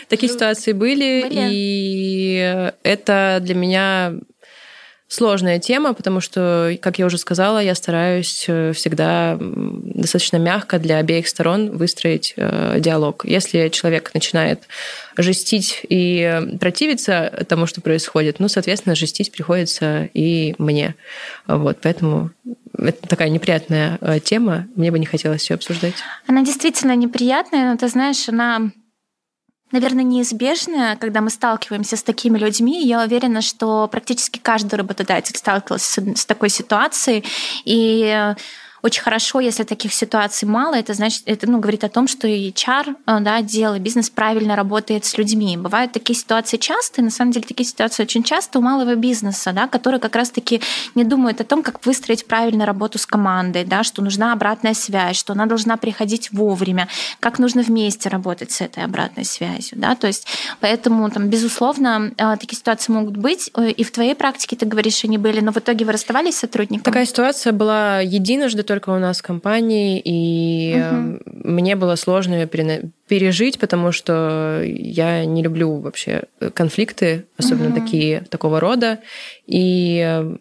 [0.07, 4.13] Такие ситуации были, и это для меня
[5.09, 10.97] сложная тема, потому что, как я уже сказала, я стараюсь э, всегда достаточно мягко для
[10.97, 13.25] обеих сторон выстроить э, диалог.
[13.25, 14.61] Если человек начинает
[15.17, 20.95] жестить и противиться тому, что происходит, ну, соответственно, жестить приходится и мне.
[21.47, 22.29] Вот, поэтому
[22.77, 25.95] это такая неприятная э, тема, мне бы не хотелось ее обсуждать.
[26.27, 28.69] Она действительно неприятная, но ты знаешь, она
[29.71, 32.85] наверное, неизбежное, когда мы сталкиваемся с такими людьми.
[32.85, 37.23] Я уверена, что практически каждый работодатель сталкивался с такой ситуацией.
[37.65, 38.33] И
[38.81, 42.95] очень хорошо, если таких ситуаций мало, это значит, это ну, говорит о том, что HR,
[43.05, 45.57] э, да, отдел, и бизнес правильно работает с людьми.
[45.57, 49.51] Бывают такие ситуации часто, и на самом деле такие ситуации очень часто у малого бизнеса,
[49.53, 50.61] да, которые как раз-таки
[50.95, 55.17] не думают о том, как выстроить правильно работу с командой, да, что нужна обратная связь,
[55.17, 56.87] что она должна приходить вовремя,
[57.19, 59.79] как нужно вместе работать с этой обратной связью.
[59.79, 60.27] Да, то есть
[60.59, 65.03] поэтому, там, безусловно, э, такие ситуации могут быть, э, и в твоей практике, ты говоришь,
[65.03, 66.83] они были, но в итоге вы расставались с сотрудником?
[66.83, 71.19] Такая ситуация была единожды только у нас в компании, и угу.
[71.25, 72.47] мне было сложно ее
[73.07, 77.81] пережить, потому что я не люблю вообще конфликты, особенно угу.
[77.81, 78.99] такие такого рода.
[79.47, 80.35] И э,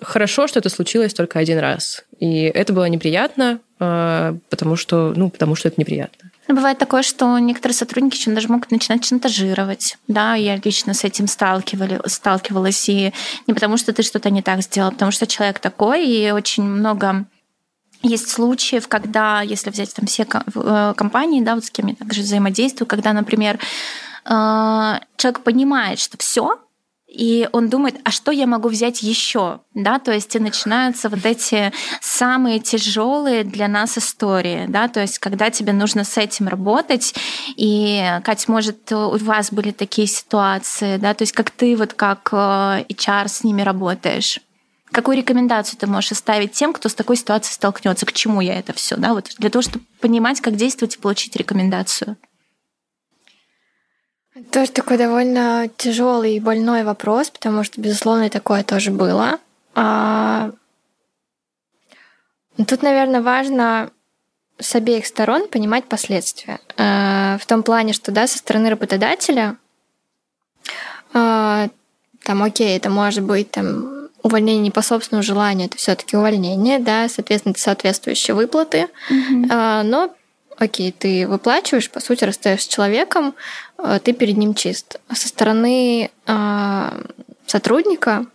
[0.00, 2.04] хорошо, что это случилось только один раз.
[2.18, 6.27] И это было неприятно, э, потому что, ну, потому что это неприятно.
[6.48, 9.98] Бывает такое, что некоторые сотрудники даже могут начинать шантажировать.
[10.08, 12.88] Да, я лично с этим сталкивали, сталкивалась.
[12.88, 13.12] И
[13.46, 16.64] не потому, что ты что-то не так сделал, а потому что человек такой, и очень
[16.64, 17.26] много
[18.02, 22.22] есть случаи, когда, если взять там все э, компании, да, вот с кем я также
[22.22, 23.58] взаимодействую, когда, например,
[24.24, 26.58] э, человек понимает, что все,
[27.08, 31.24] и он думает, а что я могу взять еще, да, то есть и начинаются вот
[31.24, 37.14] эти самые тяжелые для нас истории, да, то есть когда тебе нужно с этим работать,
[37.56, 42.28] и, Кать, может, у вас были такие ситуации, да, то есть как ты вот как
[42.32, 44.40] э, HR с ними работаешь?
[44.92, 48.06] Какую рекомендацию ты можешь оставить тем, кто с такой ситуацией столкнется?
[48.06, 51.36] К чему я это все, да, вот для того, чтобы понимать, как действовать и получить
[51.36, 52.16] рекомендацию?
[54.50, 59.38] Тоже такой довольно тяжелый и больной вопрос, потому что, безусловно, и такое тоже было.
[59.74, 60.50] А...
[62.56, 63.90] Тут, наверное, важно
[64.58, 66.58] с обеих сторон понимать последствия.
[66.76, 69.56] А, в том плане, что да, со стороны работодателя,
[71.12, 71.68] а,
[72.24, 77.08] там, окей, это может быть там увольнение не по собственному желанию, это все-таки увольнение, да,
[77.08, 78.88] соответственно, это соответствующие выплаты.
[79.10, 79.82] Mm-hmm.
[79.84, 80.12] Но
[80.58, 83.34] окей, ты выплачиваешь, по сути, расстаешься с человеком,
[83.78, 85.00] э, ты перед ним чист.
[85.08, 87.02] А со стороны э,
[87.46, 88.26] сотрудника,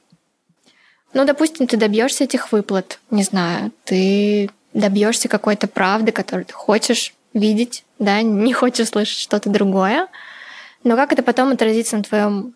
[1.13, 7.13] ну, допустим, ты добьешься этих выплат, не знаю, ты добьешься какой-то правды, которую ты хочешь
[7.33, 10.07] видеть, да, не хочешь слышать что-то другое.
[10.83, 12.53] Но как это потом отразится на твоем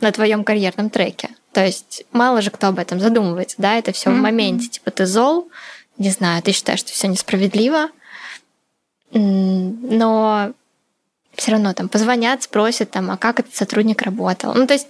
[0.00, 1.30] на твоем карьерном треке?
[1.52, 4.18] То есть мало же кто об этом задумывается, да, это все mm-hmm.
[4.18, 4.68] в моменте.
[4.68, 5.48] Типа ты зол,
[5.98, 7.88] не знаю, ты считаешь, что все несправедливо,
[9.12, 10.52] но
[11.34, 14.54] все равно там позвонят, спросят, там, а как этот сотрудник работал.
[14.54, 14.88] Ну, то есть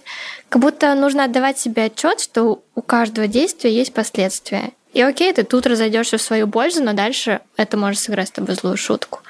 [0.49, 4.71] как будто нужно отдавать себе отчет, что у каждого действия есть последствия.
[4.93, 8.55] И окей, ты тут разойдешься в свою пользу, но дальше это может сыграть с тобой
[8.55, 9.21] злую шутку.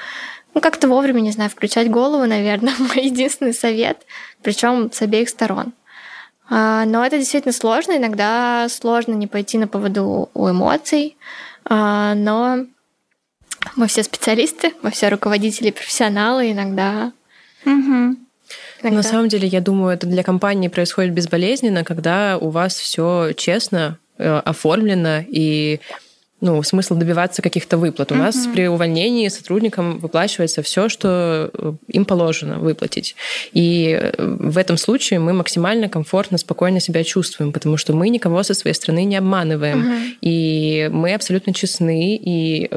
[0.54, 4.06] Ну, как-то вовремя, не знаю, включать голову, наверное, мой единственный совет,
[4.42, 5.74] причем с обеих сторон.
[6.50, 11.16] А, но это действительно сложно, иногда сложно не пойти на поводу у эмоций,
[11.66, 12.66] а, но
[13.76, 17.12] мы все специалисты, мы все руководители, профессионалы иногда.
[17.66, 18.18] Угу.
[18.82, 18.98] Иногда.
[18.98, 23.98] На самом деле, я думаю, это для компании происходит безболезненно, когда у вас все честно
[24.18, 25.80] э, оформлено и
[26.44, 28.12] ну, смысл добиваться каких-то выплат.
[28.12, 28.18] У mm-hmm.
[28.18, 33.16] нас при увольнении сотрудникам выплачивается все, что э, им положено выплатить.
[33.54, 38.44] И э, в этом случае мы максимально комфортно, спокойно себя чувствуем, потому что мы никого
[38.44, 39.82] со своей стороны не обманываем.
[39.84, 40.18] Mm-hmm.
[40.20, 42.70] И мы абсолютно честны, и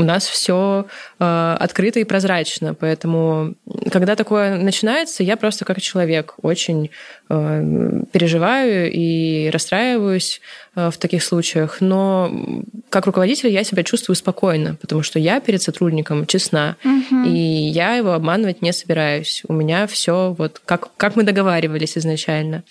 [0.00, 0.86] у нас все
[1.18, 2.74] э, открыто и прозрачно.
[2.74, 3.54] Поэтому,
[3.92, 6.90] когда такое начинается, я просто как человек очень
[7.30, 10.40] переживаю и расстраиваюсь
[10.74, 11.80] э, в таких случаях.
[11.80, 17.24] Но как руководитель я себя чувствую спокойно, потому что я перед сотрудником честна, угу.
[17.24, 19.42] и я его обманывать не собираюсь.
[19.46, 22.64] У меня все вот как, как мы договаривались изначально.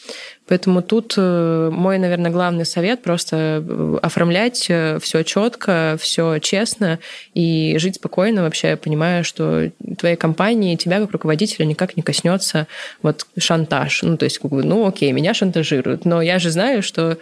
[0.50, 6.98] Поэтому тут э, мой, наверное, главный совет просто э, оформлять э, все четко, все честно
[7.36, 12.66] и жить спокойно, вообще понимая, что твоей компании, тебя как руководителя никак не коснется
[13.04, 14.02] вот шантаж.
[14.02, 17.18] Ну, то есть, как бы, ну, окей, меня шантажируют, но я же знаю, что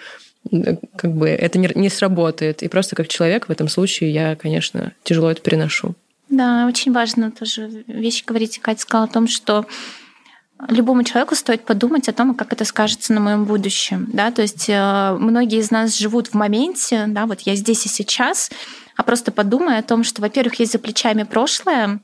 [0.96, 2.64] как бы это не, не сработает.
[2.64, 5.96] И просто как человек в этом случае я, конечно, тяжело это переношу.
[6.30, 8.60] Да, очень важно тоже вещь говорить.
[8.60, 9.66] Катя сказала о том, что
[10.70, 14.10] любому человеку стоит подумать о том, как это скажется на моем будущем.
[14.14, 14.32] Да?
[14.32, 18.50] То есть э, многие из нас живут в моменте, да, вот я здесь и сейчас,
[18.96, 22.00] а просто подумай о том, что, во-первых, есть за плечами прошлое,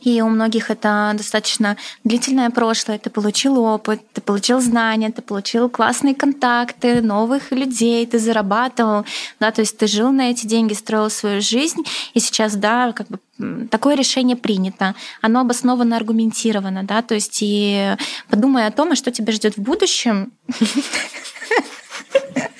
[0.00, 2.98] и у многих это достаточно длительное прошлое.
[2.98, 9.04] Ты получил опыт, ты получил знания, ты получил классные контакты, новых людей, ты зарабатывал,
[9.38, 11.82] да, то есть ты жил на эти деньги, строил свою жизнь,
[12.14, 13.18] и сейчас, да, как бы
[13.70, 17.96] такое решение принято, оно обосновано, аргументировано, да, то есть и
[18.28, 20.32] подумай о том, а что тебя ждет в будущем.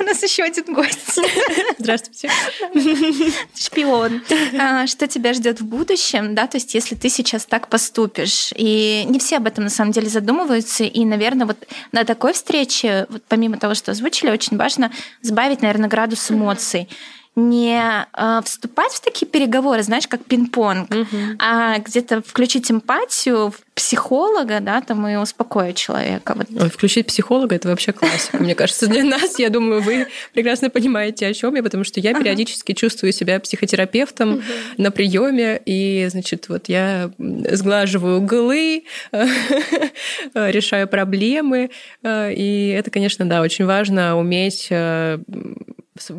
[0.00, 1.18] У нас еще один гость.
[1.78, 2.30] Здравствуйте.
[3.54, 4.22] Шпион.
[4.58, 8.52] А, что тебя ждет в будущем, да, то есть если ты сейчас так поступишь.
[8.56, 10.84] И не все об этом на самом деле задумываются.
[10.84, 11.56] И, наверное, вот
[11.92, 14.92] на такой встрече, вот помимо того, что озвучили, очень важно
[15.22, 16.88] сбавить, наверное, градус эмоций
[17.38, 21.16] не э, вступать в такие переговоры, знаешь, как пинг-понг, угу.
[21.38, 26.34] а где-то включить эмпатию в психолога, да, там и успокоить человека.
[26.34, 26.46] Вот.
[26.60, 29.38] Ой, включить психолога это вообще классика, мне кажется, для нас.
[29.38, 34.42] Я думаю, вы прекрасно понимаете, о чем я, потому что я периодически чувствую себя психотерапевтом
[34.76, 38.84] на приеме, и, значит, вот я сглаживаю углы,
[40.34, 41.70] решаю проблемы,
[42.02, 45.18] э, и это, конечно, да, очень важно уметь э,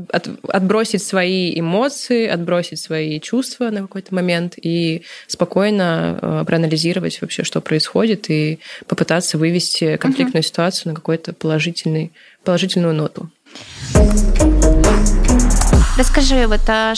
[0.09, 7.43] от, отбросить свои эмоции, отбросить свои чувства на какой-то момент и спокойно э, проанализировать вообще,
[7.43, 10.47] что происходит, и попытаться вывести конфликтную угу.
[10.47, 10.99] ситуацию на
[11.33, 12.11] положительный,
[12.43, 13.29] положительную ноту.
[15.97, 16.93] Расскажи, вот, а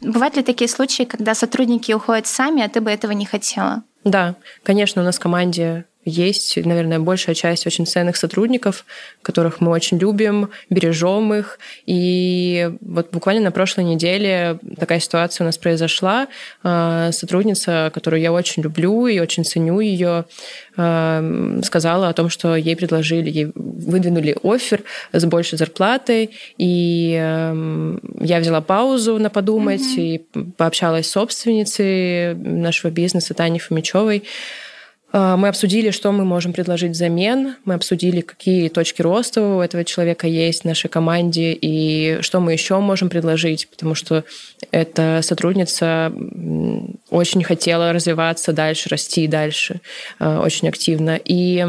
[0.00, 3.82] бывают ли такие случаи, когда сотрудники уходят сами, а ты бы этого не хотела?
[4.04, 8.86] Да, конечно, у нас в команде есть, наверное, большая часть очень ценных сотрудников,
[9.22, 11.58] которых мы очень любим, бережем их.
[11.84, 16.28] И вот буквально на прошлой неделе такая ситуация у нас произошла.
[16.62, 20.26] А, сотрудница, которую я очень люблю и очень ценю ее,
[20.76, 27.10] а, сказала о том, что ей предложили, ей выдвинули офер с большей зарплатой, и
[28.20, 30.00] я взяла паузу на подумать mm-hmm.
[30.00, 30.18] и
[30.56, 34.22] пообщалась с собственницей нашего бизнеса Таней Фомичевой.
[35.12, 37.56] А, мы обсудили, что мы можем предложить взамен.
[37.64, 42.52] Мы обсудили, какие точки роста у этого человека есть в нашей команде и что мы
[42.52, 44.24] еще можем предложить, потому что
[44.70, 46.12] эта сотрудница
[47.10, 49.80] очень хотела развиваться дальше, расти дальше
[50.18, 51.20] а, очень активно.
[51.24, 51.66] И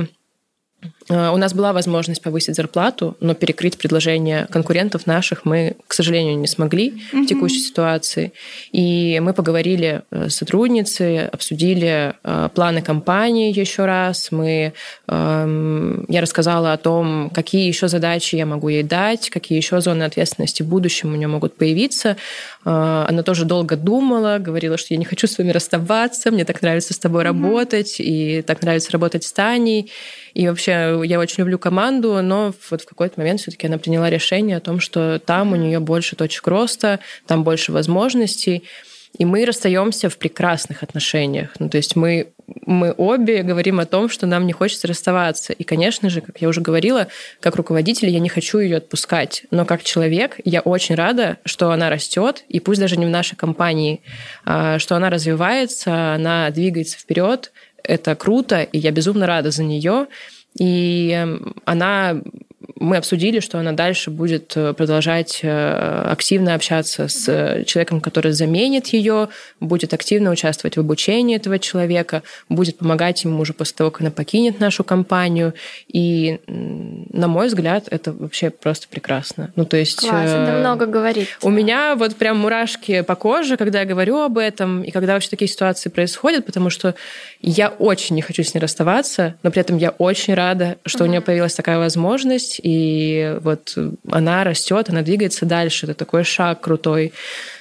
[1.10, 6.48] у нас была возможность повысить зарплату, но перекрыть предложения конкурентов наших мы, к сожалению, не
[6.48, 7.24] смогли mm-hmm.
[7.24, 8.34] в текущей ситуации.
[8.74, 14.32] И мы поговорили э, с сотрудницей, обсудили э, планы компании еще раз.
[14.32, 14.74] Мы,
[15.08, 20.04] эм, я рассказала о том, какие еще задачи я могу ей дать, какие еще зоны
[20.04, 22.18] ответственности в будущем у нее могут появиться.
[22.64, 26.94] Она тоже долго думала, говорила, что я не хочу с вами расставаться, мне так нравится
[26.94, 27.44] с тобой mm-hmm.
[27.44, 29.90] работать, и так нравится работать с Таней.
[30.34, 34.58] И вообще я очень люблю команду, но вот в какой-то момент все-таки она приняла решение
[34.58, 38.64] о том, что там у нее больше точек роста, там больше возможностей.
[39.18, 41.52] И мы расстаемся в прекрасных отношениях.
[41.60, 42.28] Ну, то есть мы,
[42.66, 45.54] мы обе говорим о том, что нам не хочется расставаться.
[45.54, 47.08] И, конечно же, как я уже говорила,
[47.40, 49.46] как руководитель я не хочу ее отпускать.
[49.50, 53.36] Но как человек я очень рада, что она растет, и пусть даже не в нашей
[53.36, 54.02] компании,
[54.46, 57.52] а, что она развивается, она двигается вперед,
[57.84, 60.08] это круто, и я безумно рада за нее.
[60.60, 62.22] И эм, она
[62.80, 68.32] мы обсудили, что она дальше будет э, продолжать э, активно общаться с э, человеком, который
[68.32, 73.92] заменит ее, будет активно участвовать в обучении этого человека, будет помогать ему уже после того,
[73.92, 75.54] как она покинет нашу компанию.
[75.88, 79.52] И, на мой взгляд, это вообще просто прекрасно.
[79.56, 80.00] Ну, то есть...
[80.00, 81.30] Класс, это много говорит.
[81.42, 85.30] У меня вот прям мурашки по коже, когда я говорю об этом, и когда вообще
[85.30, 86.96] такие ситуации происходят, потому что
[87.42, 91.08] я очень не хочу с ней расставаться, но при этом я очень рада, что mm-hmm.
[91.08, 93.78] у нее появилась такая возможность, и вот
[94.12, 95.86] она растет, она двигается дальше.
[95.86, 97.14] Это такой шаг крутой.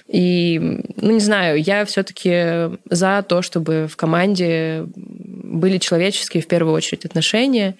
[0.08, 0.58] И,
[0.96, 7.04] ну, не знаю, я все-таки за то, чтобы в команде были человеческие, в первую очередь,
[7.04, 7.76] отношения.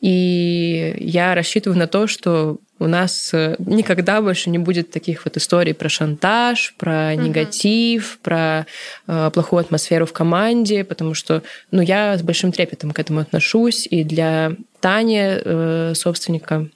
[0.00, 5.74] И я рассчитываю на то, что у нас никогда больше не будет таких вот историй
[5.74, 7.22] про шантаж, про угу.
[7.22, 8.66] негатив, про
[9.06, 13.86] э, плохую атмосферу в команде, потому что, ну, я с большим трепетом к этому отношусь,
[13.90, 16.68] и для Тани, э, собственника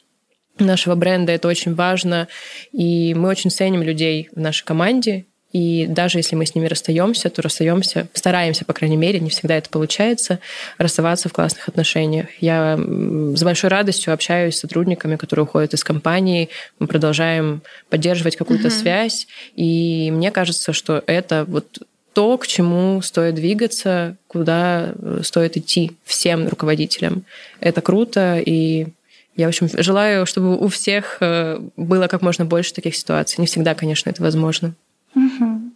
[0.66, 2.28] нашего бренда, это очень важно.
[2.72, 5.26] И мы очень ценим людей в нашей команде.
[5.52, 9.56] И даже если мы с ними расстаемся, то расстаемся, стараемся, по крайней мере, не всегда
[9.56, 10.38] это получается,
[10.78, 12.28] расставаться в классных отношениях.
[12.40, 16.48] Я с большой радостью общаюсь с сотрудниками, которые уходят из компании,
[16.78, 18.80] мы продолжаем поддерживать какую-то uh-huh.
[18.80, 19.26] связь.
[19.54, 21.80] И мне кажется, что это вот
[22.14, 27.24] то, к чему стоит двигаться, куда э, стоит идти всем руководителям.
[27.60, 28.88] Это круто, и
[29.36, 33.36] я, в общем, желаю, чтобы у всех э, было как можно больше таких ситуаций.
[33.40, 34.74] Не всегда, конечно, это возможно.
[35.14, 35.72] Угу.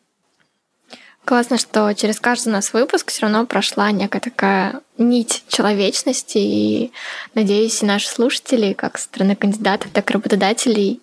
[1.24, 6.92] Классно, что через каждый у нас выпуск все равно прошла некая такая нить человечности, и,
[7.34, 11.00] надеюсь, и наши слушатели, как стороны кандидатов, так и работодателей,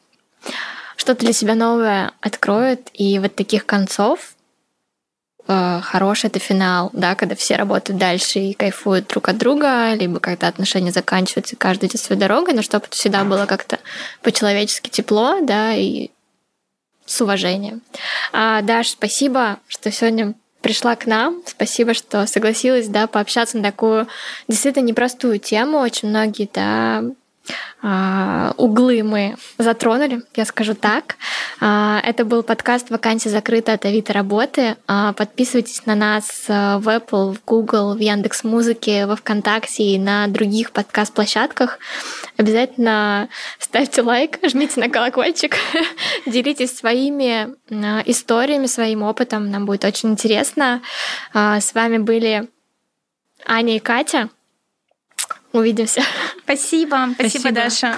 [0.96, 4.33] что-то для себя новое откроют, и вот таких концов
[5.48, 10.20] Э, хороший это финал, да, когда все работают дальше и кайфуют друг от друга, либо
[10.20, 13.80] когда отношения заканчиваются, каждый идет своей дорогой, но чтобы это всегда было как-то
[14.22, 16.10] по-человечески тепло, да, и
[17.06, 17.82] с уважением.
[18.32, 21.42] А, Даш, спасибо, что сегодня пришла к нам.
[21.46, 24.08] Спасибо, что согласилась, да, пообщаться на такую
[24.48, 25.80] действительно непростую тему.
[25.80, 27.04] Очень многие, да,
[28.58, 31.18] углы мы затронули, я скажу так.
[31.60, 34.78] А, это был подкаст «Вакансия закрыта» от Авито работы.
[34.88, 40.28] А, подписывайтесь на нас в Apple, в Google, в Яндекс Музыке, во Вконтакте и на
[40.28, 41.80] других подкаст-площадках.
[42.38, 43.30] Обязательно
[43.60, 45.56] ставьте лайк, жмите на колокольчик,
[46.26, 47.50] делитесь своими
[48.10, 49.52] историями, своим опытом.
[49.52, 50.82] Нам будет очень интересно.
[51.34, 52.50] С вами были
[53.46, 54.30] Аня и Катя.
[55.54, 56.02] Увидимся.
[56.44, 57.10] Спасибо.
[57.14, 57.52] Спасибо, Спасибо.
[57.52, 57.98] Даша.